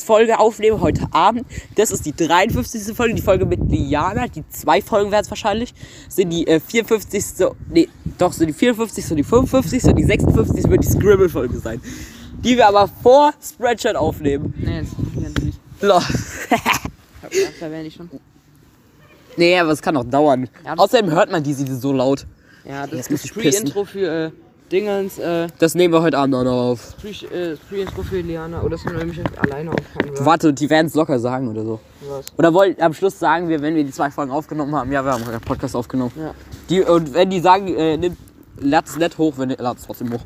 Folge 0.04 0.40
aufnehmen 0.40 0.82
heute 0.82 1.08
Abend. 1.12 1.46
Das 1.76 1.92
ist 1.92 2.06
die 2.06 2.14
53. 2.16 2.96
Folge, 2.96 3.16
die 3.16 3.22
Folge 3.22 3.46
mit 3.46 3.60
Liana. 3.70 4.28
Die 4.28 4.44
zwei 4.50 4.82
Folgen 4.82 5.12
werden 5.12 5.24
es 5.24 5.30
wahrscheinlich. 5.32 5.74
Sind 6.08 6.30
die 6.32 6.48
äh, 6.48 6.60
54. 6.60 7.24
Nee, 7.70 7.88
doch, 8.18 8.34
sind 8.34 8.48
die 8.48 8.54
54. 8.54 9.12
und 9.12 9.18
die 9.18 9.24
55. 9.24 9.84
und 9.86 9.96
die 9.96 10.04
56. 10.04 10.70
wird 10.70 10.84
die 10.84 10.88
Scribble-Folge 10.88 11.58
sein. 11.60 11.82
Die 12.44 12.56
wir 12.58 12.68
aber 12.68 12.90
vor 13.04 13.34
Spreadshirt 13.42 13.96
aufnehmen. 13.96 14.54
Nee, 14.58 14.78
jetzt 14.80 14.94
ja, 15.16 15.22
natürlich. 15.28 15.56
Lol. 15.82 16.02
Da 17.60 17.70
wäre 17.72 17.84
ich 17.84 17.94
schon. 17.96 18.10
nee, 19.38 19.58
aber 19.60 19.72
es 19.72 19.82
kann 19.82 19.96
auch 19.98 20.04
dauern. 20.06 20.50
Ja, 20.66 20.72
das- 20.76 20.80
Außerdem 20.86 21.12
hört 21.12 21.32
man 21.32 21.44
diese 21.44 21.66
so 21.76 21.92
laut. 21.94 22.26
Ja, 22.66 22.88
das 22.88 23.00
ist 23.02 23.12
muss 23.12 23.22
das 23.22 23.32
ich 23.32 23.38
pissen. 23.38 23.64
Pre-Intro 23.66 23.86
für 23.86 24.26
äh, 24.28 24.32
Dingens, 24.72 25.18
äh, 25.18 25.48
Das 25.58 25.74
nehmen 25.76 25.94
wir 25.94 26.02
heute 26.02 26.18
Abend 26.18 26.36
auch 26.36 26.44
noch 26.44 26.72
auf. 26.72 26.96
Pre- 27.02 27.10
äh, 27.36 27.58
das 27.86 28.08
für 28.08 28.20
Liana. 28.22 28.62
Oder 28.62 28.78
sollen 28.78 28.98
wir 28.98 29.06
mich 29.06 29.20
alleine? 29.40 29.72
Oder 29.72 30.26
Warte, 30.26 30.54
die 30.54 30.70
werden 30.70 30.88
es 30.88 30.94
locker 30.96 31.20
sagen 31.20 31.48
oder 31.50 31.64
so. 31.64 31.80
was? 32.08 32.26
Oder 32.38 32.54
wollen 32.54 32.76
am 32.80 32.94
Schluss 32.94 33.18
sagen 33.18 33.50
wir, 33.50 33.62
wenn 33.62 33.76
wir 33.76 33.84
die 33.84 33.92
zwei 33.92 34.12
Folgen 34.12 34.32
aufgenommen 34.32 34.76
haben, 34.76 34.92
ja, 34.92 35.04
wir 35.04 35.12
haben 35.12 35.24
einen 35.24 35.42
Podcast 35.42 35.76
aufgenommen. 35.76 36.12
Ja. 36.18 36.34
Die, 36.70 36.82
und 36.82 37.14
wenn 37.14 37.30
die 37.30 37.40
sagen, 37.40 37.68
äh, 37.76 37.98
nimm, 37.98 38.16
lad 38.60 38.86
es 38.88 38.98
nicht 38.98 39.18
hoch, 39.18 39.34
wenn 39.38 39.50
lad 39.50 39.78
es 39.78 39.86
trotzdem 39.86 40.14
hoch. 40.14 40.22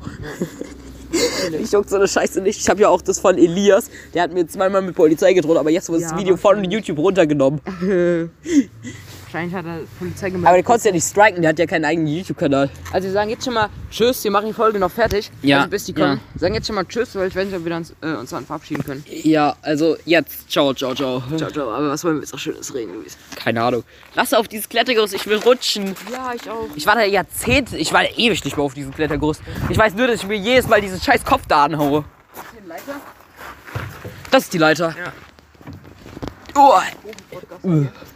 ich 1.61 1.71
juckt 1.71 1.89
so 1.89 1.95
eine 1.95 2.07
Scheiße 2.07 2.41
nicht. 2.41 2.59
Ich 2.59 2.69
habe 2.69 2.81
ja 2.81 2.89
auch 2.89 3.01
das 3.01 3.19
von 3.19 3.37
Elias, 3.37 3.89
der 4.13 4.23
hat 4.23 4.33
mir 4.33 4.45
zweimal 4.47 4.81
mit 4.81 4.95
Polizei 4.95 5.33
gedroht, 5.33 5.57
aber 5.57 5.69
jetzt 5.69 5.87
wurde 5.89 6.01
das 6.01 6.11
Ja, 6.11 6.17
Video 6.17 6.35
von. 6.37 6.63
YouTube 6.69 6.97
runtergenommen. 6.97 7.61
Wahrscheinlich 9.33 9.55
hat 9.55 9.65
er 9.65 9.79
Polizei 9.97 10.29
gemacht. 10.29 10.47
Aber 10.47 10.57
der 10.57 10.63
konnte 10.63 10.85
ja 10.89 10.91
nicht 10.91 11.05
striken, 11.05 11.41
der 11.41 11.49
hat 11.49 11.57
ja 11.57 11.65
keinen 11.65 11.85
eigenen 11.85 12.05
YouTube-Kanal. 12.05 12.69
Also 12.91 13.07
wir 13.07 13.13
sagen 13.13 13.31
jetzt 13.31 13.43
schon 13.43 13.55
mal 13.55 13.67
Tschüss, 13.89 14.23
wir 14.23 14.29
machen 14.29 14.45
die 14.45 14.53
Folge 14.53 14.77
noch 14.77 14.91
fertig. 14.91 15.31
Ja, 15.41 15.57
Also 15.57 15.69
bis 15.71 15.85
die 15.85 15.93
ja. 15.93 16.05
kommen. 16.05 16.21
Wir 16.35 16.39
sagen 16.39 16.53
jetzt 16.53 16.67
schon 16.67 16.75
mal 16.75 16.85
Tschüss, 16.85 17.15
weil 17.15 17.29
ich 17.29 17.35
weiß 17.35 17.47
nicht, 17.47 17.57
ob 17.57 17.65
wir 17.65 17.75
uns, 17.75 17.95
äh, 18.03 18.13
uns 18.13 18.29
dann 18.29 18.45
verabschieden 18.45 18.83
können. 18.83 19.03
Ja, 19.07 19.55
also 19.63 19.97
jetzt. 20.05 20.51
Ciao, 20.51 20.71
ciao, 20.75 20.93
ciao. 20.93 21.23
Ciao, 21.35 21.49
ciao. 21.49 21.71
Aber 21.73 21.89
was 21.89 22.03
wollen 22.03 22.17
wir 22.17 22.21
jetzt 22.21 22.31
noch 22.31 22.37
Schönes 22.39 22.75
reden, 22.75 22.93
Luis? 22.93 23.17
Keine 23.35 23.63
Ahnung. 23.63 23.83
Lass 24.13 24.35
auf 24.35 24.47
dieses 24.47 24.69
Klettergerüst, 24.69 25.15
ich 25.15 25.25
will 25.25 25.37
rutschen. 25.37 25.95
Ja, 26.11 26.31
ich 26.35 26.47
auch. 26.47 26.67
Ich 26.75 26.85
war 26.85 26.93
da 26.93 27.03
Jahrzehnte, 27.03 27.75
ich 27.75 27.91
war 27.91 28.03
da 28.03 28.09
ewig 28.15 28.45
nicht 28.45 28.55
mehr 28.55 28.63
auf 28.63 28.75
diesem 28.75 28.93
Klettergerüst. 28.93 29.41
Ich 29.69 29.77
weiß 29.79 29.95
nur, 29.95 30.05
dass 30.05 30.17
ich 30.17 30.27
mir 30.27 30.37
jedes 30.37 30.67
Mal 30.67 30.79
diesen 30.79 31.01
scheiß 31.01 31.25
Kopf 31.25 31.47
da 31.47 31.63
anhaue. 31.63 32.05
Hier 32.51 32.61
ein 32.61 32.67
Leiter. 32.67 33.01
Das 34.29 34.43
ist 34.43 34.53
die 34.53 34.59
Leiter. 34.59 34.93
Ja. 34.95 35.11
Oh, 36.55 36.79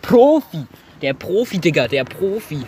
Profi. 0.03 0.67
Der 1.01 1.13
Profi, 1.13 1.59
Digga, 1.59 1.87
der 1.87 2.03
Profi. 2.03 2.63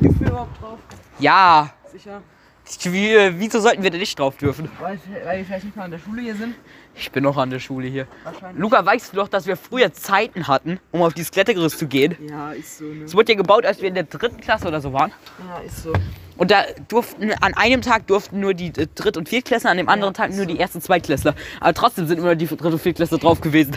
Dürfen 0.00 0.20
wir 0.20 0.28
überhaupt 0.28 0.62
drauf? 0.62 0.78
Ja. 1.18 1.72
Sicher. 1.92 2.22
Ich, 2.68 2.92
wie, 2.92 3.12
äh, 3.12 3.32
wieso 3.36 3.60
sollten 3.60 3.82
wir 3.82 3.90
da 3.90 3.98
nicht 3.98 4.18
drauf 4.18 4.36
dürfen? 4.36 4.70
Weil, 4.80 4.98
weil 5.24 5.38
wir 5.38 5.44
vielleicht 5.44 5.64
nicht 5.64 5.76
mal 5.76 5.84
an 5.84 5.90
der 5.90 5.98
Schule 5.98 6.22
hier 6.22 6.36
sind. 6.36 6.54
Ich 6.94 7.10
bin 7.10 7.24
noch 7.24 7.36
an 7.36 7.50
der 7.50 7.58
Schule 7.58 7.88
hier. 7.88 8.06
Wahrscheinlich. 8.22 8.60
Luca, 8.60 8.84
weißt 8.84 9.12
du 9.12 9.16
doch, 9.16 9.28
dass 9.28 9.46
wir 9.46 9.56
früher 9.56 9.92
Zeiten 9.92 10.46
hatten, 10.46 10.78
um 10.92 11.02
auf 11.02 11.12
dieses 11.12 11.32
Klettergerüst 11.32 11.78
zu 11.78 11.86
gehen? 11.86 12.16
Ja, 12.28 12.52
ist 12.52 12.78
so, 12.78 12.84
ne? 12.84 13.04
Es 13.04 13.14
wurde 13.14 13.32
ja 13.32 13.36
gebaut, 13.36 13.66
als 13.66 13.80
wir 13.80 13.88
in 13.88 13.94
der 13.94 14.04
dritten 14.04 14.40
Klasse 14.40 14.68
oder 14.68 14.80
so 14.80 14.92
waren. 14.92 15.12
Ja, 15.48 15.58
ist 15.60 15.82
so. 15.82 15.92
Und 16.36 16.50
da 16.50 16.64
durften, 16.88 17.32
an 17.40 17.54
einem 17.54 17.82
Tag 17.82 18.06
durften 18.06 18.40
nur 18.40 18.54
die 18.54 18.68
äh, 18.68 18.86
Dritt- 18.94 19.16
und 19.16 19.28
Viertklässler, 19.28 19.70
an 19.70 19.76
dem 19.76 19.88
anderen 19.88 20.14
Tag 20.14 20.32
nur 20.32 20.46
die 20.46 20.56
Erst- 20.56 20.76
und 20.76 20.82
Zweitklässler. 20.82 21.34
Aber 21.60 21.74
trotzdem 21.74 22.06
sind 22.06 22.18
immer 22.18 22.36
die 22.36 22.46
Dritt- 22.46 22.62
und 22.62 22.78
Viertklässler 22.80 23.18
drauf 23.18 23.40
gewesen. 23.40 23.76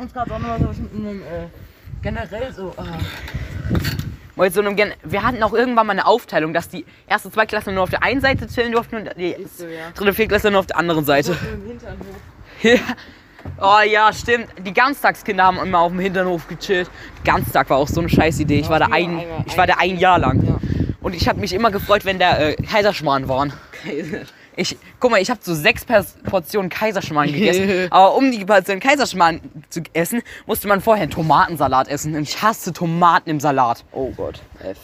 Uns 0.00 0.14
gerade 0.14 0.32
auch 0.32 0.38
noch 0.38 0.48
was 0.66 0.78
mit 0.78 0.94
einem, 0.94 1.20
äh, 1.20 1.48
generell 2.00 2.50
so, 2.54 2.74
äh, 4.38 4.50
so 4.50 4.60
einem 4.60 4.74
Gen 4.74 4.94
wir 5.02 5.22
hatten 5.22 5.42
auch 5.42 5.52
irgendwann 5.52 5.86
mal 5.86 5.92
eine 5.92 6.06
Aufteilung, 6.06 6.54
dass 6.54 6.70
die 6.70 6.86
Erst- 7.06 7.26
und 7.26 7.34
Zweitklässler 7.34 7.72
nur 7.72 7.82
auf 7.82 7.90
der 7.90 8.02
einen 8.02 8.22
Seite 8.22 8.46
chillen 8.46 8.72
durften 8.72 8.96
und 8.96 9.10
die 9.18 9.36
so, 9.54 9.66
ja. 9.66 9.90
Dritt- 9.94 10.08
und 10.08 10.14
Viertklässler 10.14 10.52
nur 10.52 10.60
auf 10.60 10.66
der 10.66 10.78
anderen 10.78 11.04
Seite. 11.04 11.36
Ja. 12.62 12.74
Oh 13.58 13.80
ja, 13.90 14.12
stimmt. 14.12 14.48
Die 14.66 14.74
Ganztagskinder 14.74 15.44
haben 15.44 15.58
immer 15.60 15.78
auf 15.78 15.92
dem 15.92 16.00
Hinternhof 16.00 16.46
gechillt. 16.46 16.90
Ganztag 17.24 17.70
war 17.70 17.78
auch 17.78 17.88
so 17.88 18.00
eine 18.00 18.10
scheiß 18.10 18.38
Idee. 18.40 18.58
Ich 18.58 18.68
war 18.68 18.78
da 18.78 18.88
ein, 18.90 19.22
ich 19.46 19.56
war 19.56 19.66
da 19.66 19.76
ein 19.78 19.96
Jahr 19.96 20.18
lang. 20.18 20.60
Und 21.00 21.14
ich 21.14 21.26
habe 21.26 21.40
mich 21.40 21.54
immer 21.54 21.70
gefreut, 21.70 22.04
wenn 22.04 22.18
da 22.18 22.36
äh, 22.36 22.56
Kaiserschmarrn 22.56 23.28
waren. 23.28 23.54
Ich, 24.60 24.76
guck 24.98 25.10
mal, 25.10 25.22
ich 25.22 25.30
habe 25.30 25.40
so 25.42 25.54
sechs 25.54 25.86
Portionen 25.86 26.68
Kaiserschmarrn 26.68 27.32
gegessen. 27.32 27.86
aber 27.90 28.14
um 28.14 28.30
die 28.30 28.44
Portion 28.44 28.78
Kaiserschmarrn 28.78 29.40
zu 29.70 29.80
essen, 29.94 30.20
musste 30.46 30.68
man 30.68 30.82
vorher 30.82 31.04
einen 31.04 31.12
Tomatensalat 31.12 31.88
essen. 31.88 32.14
Und 32.14 32.22
ich 32.24 32.42
hasse 32.42 32.74
Tomaten 32.74 33.30
im 33.30 33.40
Salat. 33.40 33.84
Oh 33.92 34.10
Gott. 34.10 34.42
F. 34.62 34.76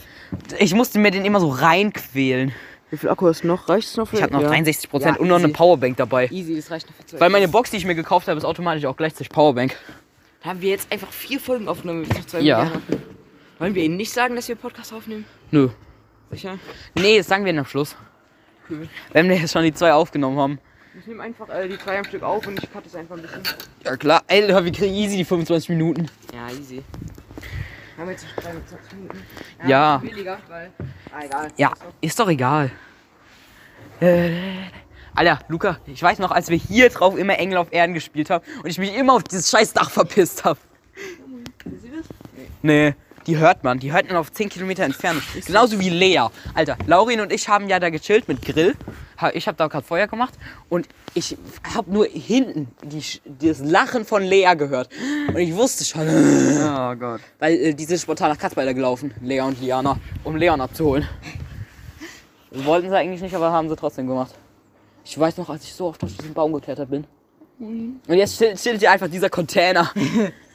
Ich 0.58 0.72
musste 0.74 0.98
mir 0.98 1.10
den 1.10 1.26
immer 1.26 1.40
so 1.40 1.48
reinquälen. 1.50 2.52
Wie 2.90 2.96
viel 2.96 3.10
Akku 3.10 3.26
hast 3.26 3.42
du 3.42 3.48
noch? 3.48 3.68
Reicht 3.68 3.88
es 3.88 3.96
noch 3.98 4.08
für 4.08 4.16
Ich 4.16 4.22
habe 4.22 4.32
noch 4.32 4.42
ja. 4.42 4.50
63% 4.50 5.00
Ja, 5.00 5.16
und 5.16 5.28
noch 5.28 5.36
eine. 5.36 5.48
Powerbank 5.50 5.98
dabei. 5.98 6.28
Easy, 6.30 6.56
das 6.56 6.70
reicht 6.70 6.88
noch 6.88 6.96
für 6.96 7.04
zwei. 7.04 7.20
Weil 7.20 7.30
meine 7.30 7.48
Box, 7.48 7.70
die 7.70 7.76
ich 7.76 7.84
mir 7.84 7.94
gekauft 7.94 8.28
habe, 8.28 8.38
ist 8.38 8.44
automatisch 8.44 8.86
auch 8.86 8.96
gleichzeitig 8.96 9.28
Powerbank. 9.28 9.76
Da 10.42 10.50
haben 10.50 10.62
wir 10.62 10.70
jetzt 10.70 10.90
einfach 10.90 11.10
vier 11.10 11.38
Folgen 11.40 11.68
aufgenommen. 11.68 12.00
mit 12.00 12.14
noch 12.14 12.24
zwei 12.24 12.40
Ja. 12.40 12.64
Milliarden. 12.64 13.02
Wollen 13.58 13.74
wir 13.74 13.82
ihnen 13.82 13.96
nicht 13.96 14.12
sagen, 14.12 14.36
dass 14.36 14.48
wir 14.48 14.56
Podcast 14.56 14.92
aufnehmen? 14.92 15.26
Nö. 15.50 15.68
Sicher? 16.30 16.58
Nee, 16.94 17.18
das 17.18 17.26
sagen 17.26 17.44
wir 17.44 17.58
am 17.58 17.66
Schluss. 17.66 17.96
Cool. 18.68 18.88
Wenn 19.12 19.28
wir 19.28 19.36
jetzt 19.36 19.52
schon 19.52 19.62
die 19.62 19.72
zwei 19.72 19.92
aufgenommen 19.92 20.38
haben. 20.38 20.58
Ich 20.98 21.06
nehme 21.06 21.22
einfach 21.22 21.48
äh, 21.48 21.68
die 21.68 21.78
zwei 21.78 21.98
am 21.98 22.04
Stück 22.04 22.22
auf 22.22 22.46
und 22.46 22.62
ich 22.62 22.72
cutte 22.72 22.88
es 22.88 22.94
einfach 22.94 23.16
ein 23.16 23.22
bisschen. 23.22 23.42
Ja 23.84 23.96
klar. 23.96 24.22
Ey, 24.28 24.48
wir 24.48 24.72
kriegen 24.72 24.94
easy 24.94 25.18
die 25.18 25.24
25 25.24 25.68
Minuten. 25.70 26.08
Ja, 26.32 26.50
easy. 26.50 26.82
Haben 27.96 28.06
wir 28.06 28.12
jetzt 28.12 28.26
schon 28.26 28.44
23 28.44 28.92
Minuten? 28.94 29.22
Ja. 29.66 30.02
Weniger, 30.02 30.38
weil. 30.48 30.70
Ah, 31.12 31.24
egal. 31.24 31.52
Ja, 31.56 31.72
ist 32.00 32.18
doch 32.18 32.28
egal. 32.28 32.70
Äh, 34.00 34.30
Alter, 35.14 35.38
Luca, 35.48 35.78
ich 35.86 36.02
weiß 36.02 36.18
noch, 36.18 36.30
als 36.30 36.50
wir 36.50 36.58
hier 36.58 36.90
drauf 36.90 37.16
immer 37.16 37.38
Engel 37.38 37.56
auf 37.56 37.72
Erden 37.72 37.94
gespielt 37.94 38.28
haben 38.28 38.44
und 38.62 38.68
ich 38.68 38.78
mich 38.78 38.94
immer 38.94 39.14
auf 39.14 39.24
dieses 39.24 39.50
scheiß 39.50 39.72
Dach 39.72 39.90
verpisst 39.90 40.44
habe. 40.44 40.58
Das? 41.64 42.06
Nee, 42.62 42.94
die 43.26 43.36
hört 43.38 43.64
man. 43.64 43.78
Die 43.78 43.92
hört 43.92 44.08
man 44.08 44.16
auf 44.16 44.32
10 44.32 44.48
Kilometer 44.48 44.84
Entfernung. 44.84 45.22
Genauso 45.46 45.78
wie 45.80 45.88
Lea. 45.90 46.26
Alter, 46.54 46.76
Laurin 46.86 47.20
und 47.20 47.32
ich 47.32 47.48
haben 47.48 47.68
ja 47.68 47.78
da 47.80 47.90
gechillt 47.90 48.28
mit 48.28 48.42
Grill. 48.42 48.74
Ich 49.34 49.48
habe 49.48 49.56
da 49.56 49.66
gerade 49.66 49.86
Feuer 49.86 50.06
gemacht 50.06 50.34
und 50.68 50.86
ich 51.14 51.36
habe 51.74 51.90
nur 51.90 52.06
hinten 52.06 52.68
die, 52.84 53.02
das 53.40 53.60
Lachen 53.60 54.04
von 54.04 54.22
Lea 54.22 54.54
gehört. 54.56 54.90
Und 55.28 55.38
ich 55.38 55.54
wusste 55.54 55.84
schon, 55.84 56.02
Oh 56.06 56.94
Gott. 56.96 57.20
weil 57.38 57.54
äh, 57.54 57.74
die 57.74 57.84
sind 57.84 57.98
spontan 58.00 58.30
nach 58.30 58.38
Katzweiler 58.38 58.74
gelaufen, 58.74 59.14
Lea 59.22 59.40
und 59.40 59.60
Liana, 59.60 59.98
um 60.22 60.36
Leon 60.36 60.60
abzuholen. 60.60 61.08
Wollten 62.50 62.90
sie 62.90 62.96
eigentlich 62.96 63.22
nicht, 63.22 63.34
aber 63.34 63.50
haben 63.52 63.68
sie 63.68 63.76
trotzdem 63.76 64.06
gemacht. 64.06 64.34
Ich 65.04 65.18
weiß 65.18 65.36
noch, 65.38 65.48
als 65.48 65.64
ich 65.64 65.72
so 65.72 65.86
oft 65.86 66.02
auf 66.04 66.12
diesen 66.14 66.34
Baum 66.34 66.52
geklettert 66.52 66.90
bin. 66.90 67.06
Und 67.58 68.00
jetzt 68.08 68.38
chillt, 68.38 68.60
chillt 68.60 68.80
hier 68.80 68.90
einfach 68.90 69.08
dieser 69.08 69.30
Container. 69.30 69.90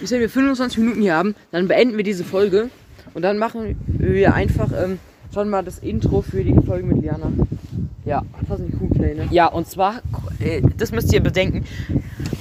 Bis 0.00 0.10
wenn 0.10 0.20
wir 0.20 0.30
25 0.30 0.78
Minuten 0.78 1.02
hier 1.02 1.14
haben, 1.14 1.34
dann 1.50 1.68
beenden 1.68 1.96
wir 1.96 2.04
diese 2.04 2.24
Folge 2.24 2.70
und 3.14 3.22
dann 3.22 3.38
machen 3.38 3.76
wir 3.86 4.34
einfach 4.34 4.70
ähm, 4.72 4.98
schon 5.32 5.48
mal 5.48 5.64
das 5.64 5.78
Intro 5.78 6.22
für 6.22 6.44
die 6.44 6.54
Folge 6.66 6.86
mit 6.86 7.02
Liana. 7.02 7.32
Ja. 8.04 8.22
Das 8.48 8.58
sind 8.58 8.72
die 8.72 8.76
Kuhpläne. 8.76 9.28
Ja, 9.30 9.46
und 9.46 9.68
zwar, 9.68 10.02
äh, 10.40 10.60
das 10.76 10.92
müsst 10.92 11.12
ihr 11.12 11.20
bedenken, 11.20 11.64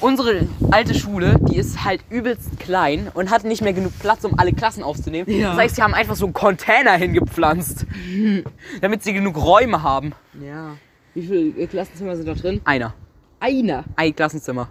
unsere 0.01 0.47
alte 0.71 0.93
Schule, 0.93 1.39
die 1.49 1.58
ist 1.58 1.84
halt 1.86 2.01
übelst 2.10 2.60
klein 2.60 3.10
und 3.13 3.30
hat 3.30 3.43
nicht 3.43 3.62
mehr 3.62 3.73
genug 3.73 3.97
Platz, 3.99 4.23
um 4.23 4.38
alle 4.38 4.54
Klassen 4.54 4.84
aufzunehmen. 4.84 5.30
Ja. 5.30 5.49
Das 5.49 5.58
heißt, 5.58 5.75
sie 5.75 5.84
haben 5.84 5.93
einfach 5.93 6.15
so 6.15 6.25
einen 6.25 6.34
Container 6.34 6.93
hingepflanzt, 6.93 7.86
damit 8.82 9.04
sie 9.04 9.13
genug 9.13 9.38
Räume 9.38 9.84
haben. 9.84 10.13
Ja. 10.43 10.75
Wie 11.13 11.23
viele 11.23 11.67
Klassenzimmer 11.67 12.15
sind 12.15 12.27
da 12.27 12.34
drin? 12.34 12.62
Einer. 12.63 12.93
Einer. 13.39 13.84
Ein 13.95 14.15
Klassenzimmer. 14.15 14.69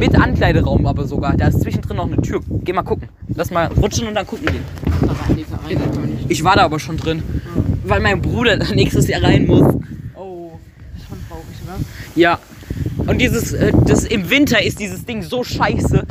Mit 0.00 0.16
Ankleideraum 0.16 0.86
aber 0.86 1.06
sogar. 1.06 1.36
Da 1.36 1.48
ist 1.48 1.60
zwischendrin 1.60 1.98
noch 1.98 2.06
eine 2.06 2.16
Tür. 2.22 2.40
Geh 2.64 2.72
mal 2.72 2.82
gucken. 2.82 3.10
Lass 3.34 3.50
mal 3.50 3.66
rutschen 3.66 4.08
und 4.08 4.14
dann 4.14 4.26
gucken 4.26 4.46
gehen. 4.46 4.64
Ich 6.28 6.42
war 6.42 6.56
da 6.56 6.64
aber 6.64 6.80
schon 6.80 6.96
drin. 6.96 7.22
Weil 7.84 8.00
mein 8.00 8.22
Bruder 8.22 8.56
da 8.56 8.66
nächstes 8.74 9.08
Jahr 9.08 9.22
rein 9.22 9.46
muss. 9.46 9.74
Oh, 10.16 10.52
das 10.94 11.02
ist 11.02 11.08
schon 11.08 11.18
traurig, 11.28 11.44
oder? 11.66 11.76
Ja. 12.14 12.38
Und 13.06 13.18
dieses, 13.18 13.52
äh, 13.52 13.72
das 13.86 14.04
im 14.04 14.30
Winter 14.30 14.62
ist 14.62 14.78
dieses 14.80 15.04
Ding 15.04 15.22
so 15.22 15.44
scheiße. 15.44 16.06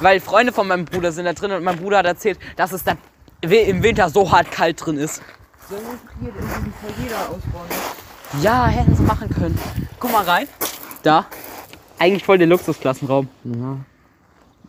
Weil 0.00 0.20
Freunde 0.20 0.52
von 0.52 0.68
meinem 0.68 0.84
Bruder 0.84 1.10
sind 1.10 1.24
da 1.24 1.32
drin 1.32 1.50
und 1.50 1.64
mein 1.64 1.78
Bruder 1.78 1.98
hat 1.98 2.06
erzählt, 2.06 2.38
dass 2.54 2.70
es 2.70 2.84
da 2.84 2.92
im 3.40 3.82
Winter 3.82 4.08
so 4.08 4.30
hart 4.30 4.52
kalt 4.52 4.86
drin 4.86 4.98
ist. 4.98 5.20
Sollen 5.68 5.82
wir 6.20 6.30
hier 6.30 6.32
irgendwie 6.40 7.02
jeder 7.02 7.22
ausbauen? 7.22 7.68
ne? 7.68 8.44
Ja, 8.44 8.68
hätten 8.68 8.94
sie 8.94 9.02
machen 9.02 9.28
können. 9.30 9.58
Guck 9.98 10.12
mal 10.12 10.22
rein. 10.22 10.46
Da. 11.02 11.26
Eigentlich 11.98 12.24
voll 12.24 12.38
der 12.38 12.46
Luxusklassenraum. 12.46 13.28
Ja. 13.44 13.78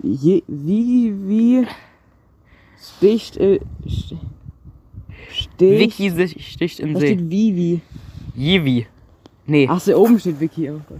Je, 0.01 0.43
wie, 0.47 1.13
wie 1.27 1.67
sticht, 2.97 3.37
äh, 3.37 3.59
st- 3.85 4.17
sticht, 5.31 5.59
Vicky 5.59 6.09
sich- 6.09 6.51
sticht 6.51 6.79
im 6.79 6.93
da 6.93 6.99
See. 7.01 7.07
steht 7.15 7.29
Vivi. 7.29 7.81
Jivi. 8.35 8.87
Nee. 9.45 9.67
Ach, 9.69 9.79
so 9.79 9.95
oben 9.97 10.19
steht 10.19 10.39
Vicky, 10.39 10.69
oh 10.71 10.79
Gott. 10.87 10.99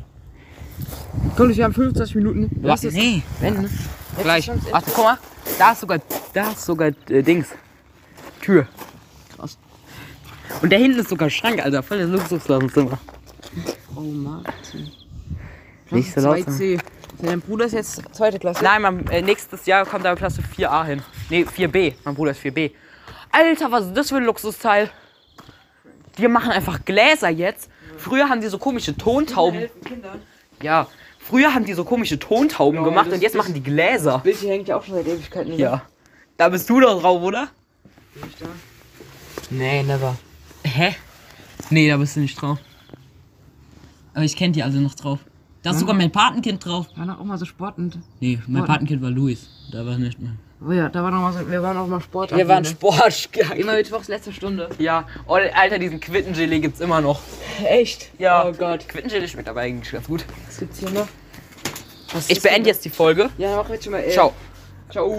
Komm, 1.36 1.56
wir 1.56 1.63
haben 1.63 1.74
25 1.74 2.15
Minuten. 2.15 2.50
Lass 2.62 2.84
es 2.84 2.94
nee. 2.94 3.22
wenden. 3.39 3.63
ne? 3.63 3.70
Jetzt 3.70 4.24
Gleich. 4.24 4.48
ist 4.48 4.72
Warte, 4.72 4.92
guck 4.94 5.04
mal. 5.06 5.18
Da 5.58 5.72
ist 5.72 5.82
sogar, 5.82 6.00
da 6.34 6.52
ist 6.52 6.65
sogar 6.65 6.92
äh, 7.10 7.24
Dings. 7.24 7.48
Tür. 8.42 8.68
Krass. 9.36 9.58
Und 10.62 10.72
da 10.72 10.78
hinten 10.78 11.00
ist 11.00 11.10
sogar 11.10 11.30
Schrank, 11.30 11.63
Alter. 11.63 11.84
Voll 11.84 12.00
das 12.00 12.10
Luxusklassenzimmer. 12.10 12.98
Oh, 13.96 14.02
Martin. 14.02 14.92
Nicht 15.91 16.13
so 16.13 16.21
laut 16.21 16.38
2C. 16.38 16.73
Ja, 16.75 16.80
Dein 17.21 17.41
Bruder 17.41 17.65
ist 17.65 17.73
jetzt 17.73 18.02
zweite 18.13 18.39
Klasse. 18.39 18.63
Nein, 18.63 18.82
mein, 18.82 19.08
äh, 19.08 19.21
nächstes 19.21 19.65
Jahr 19.65 19.86
kommt 19.86 20.06
aber 20.06 20.15
Klasse 20.15 20.41
4a 20.41 20.86
hin. 20.86 21.02
Nee, 21.30 21.43
4b. 21.43 21.95
Mein 22.06 22.15
Bruder 22.15 22.32
ist 22.32 22.39
4b. 22.41 22.71
Alter, 23.32 23.71
was 23.71 23.86
ist 23.88 23.93
das 23.97 24.10
für 24.10 24.17
ein 24.17 24.23
Luxusteil? 24.25 24.89
Die 26.17 26.28
machen 26.28 26.52
einfach 26.52 26.84
Gläser 26.86 27.30
jetzt. 27.30 27.69
Früher 27.97 28.30
haben 28.30 28.39
die 28.41 28.47
so 28.47 28.58
komische 28.58 28.95
Tontauben. 28.95 29.69
Ja, 30.62 30.88
früher 31.19 31.54
haben 31.54 31.65
die 31.65 31.73
so 31.73 31.84
komische 31.84 32.17
Tontauben 32.19 32.78
Ja, 32.80 32.84
gemacht 32.86 33.08
das- 33.08 33.15
und 33.15 33.21
jetzt 33.21 33.36
das- 33.36 33.39
machen 33.43 33.54
die 33.54 33.63
Gläser. 33.63 34.19
Bild 34.19 34.38
hier 34.38 34.52
hängt 34.52 34.67
ja 34.67 34.78
auch 34.78 34.84
schon 34.84 34.95
seit 34.95 35.08
Ewigkeiten. 35.08 35.52
oder? 35.54 35.60
Ja. 35.62 35.82
Da 36.38 36.47
bist 36.49 36.69
du 36.69 36.80
doch 36.80 37.02
drauf, 37.02 37.21
oder? 37.21 37.49
Bin 38.13 38.23
ich 38.30 38.36
da? 38.38 38.45
Nee, 39.49 39.84
never. 39.84 40.15
Hä? 40.63 40.95
Nee, 41.69 41.89
da 41.89 41.97
bist 41.97 42.15
du 42.15 42.21
nicht 42.21 42.41
drauf. 42.41 42.58
Aber 44.13 44.23
ich 44.23 44.36
kenne 44.38 44.54
die 44.54 44.63
alle 44.63 44.80
noch 44.80 44.95
drauf. 44.95 45.19
Da 45.62 45.72
ist 45.72 45.80
sogar 45.80 45.95
mein 45.95 46.12
Patenkind 46.12 46.63
drauf. 46.63 46.88
War 46.95 47.06
noch 47.06 47.19
auch 47.19 47.26
mal 47.26 47.38
so 47.38 47.45
sportend. 47.45 47.98
Nee, 48.19 48.39
mein 48.48 48.62
Warte. 48.62 48.74
Patenkind 48.74 49.02
war 49.02 49.10
Luis. 49.10 49.50
Da 49.72 49.86
war 49.86 49.98
nicht 49.98 50.19
mehr. 50.19 50.32
Oh 50.65 50.72
ja, 50.72 50.89
da 50.89 51.04
war 51.04 51.12
noch 51.12 51.22
mal 51.22 51.32
so, 51.32 51.50
wir 51.50 51.62
waren 51.63 51.78
auch 51.78 51.88
mal 51.88 52.02
Sport. 52.02 52.36
Wir 52.36 52.48
waren? 52.48 52.65
Sport. 52.65 53.30
Immer 53.56 53.76
mittwochs 53.76 54.10
letzte 54.10 54.34
Stunde. 54.34 54.69
Ja, 54.78 55.08
oh, 55.28 55.34
Alter, 55.34 55.80
diesen 55.80 56.00
Quittengelee 56.02 56.60
gibt's 56.60 56.82
immer 56.82 57.00
noch. 57.00 57.22
Echt? 57.63 58.10
Ja. 58.19 58.45
Oh 58.45 58.52
Gott. 58.52 58.88
Quittengelee 58.88 59.28
schmeckt 59.28 59.48
aber 59.48 59.62
eigentlich 59.62 59.91
ganz 59.91 60.08
gut. 60.08 60.26
Was 60.48 60.60
gibt's 60.60 60.80
hier 60.80 60.89
noch? 60.89 61.08
Was 62.13 62.30
Ich 62.30 62.41
beende 62.41 62.69
jetzt 62.69 62.84
die 62.84 62.89
Folge. 62.89 63.30
Ja, 63.38 63.56
mach 63.56 63.69
jetzt 63.69 63.86
schon 63.86 63.93
mal. 63.93 64.00
Äh, 64.00 64.12
Ciao. 64.12 64.34
Ciao. 64.89 65.17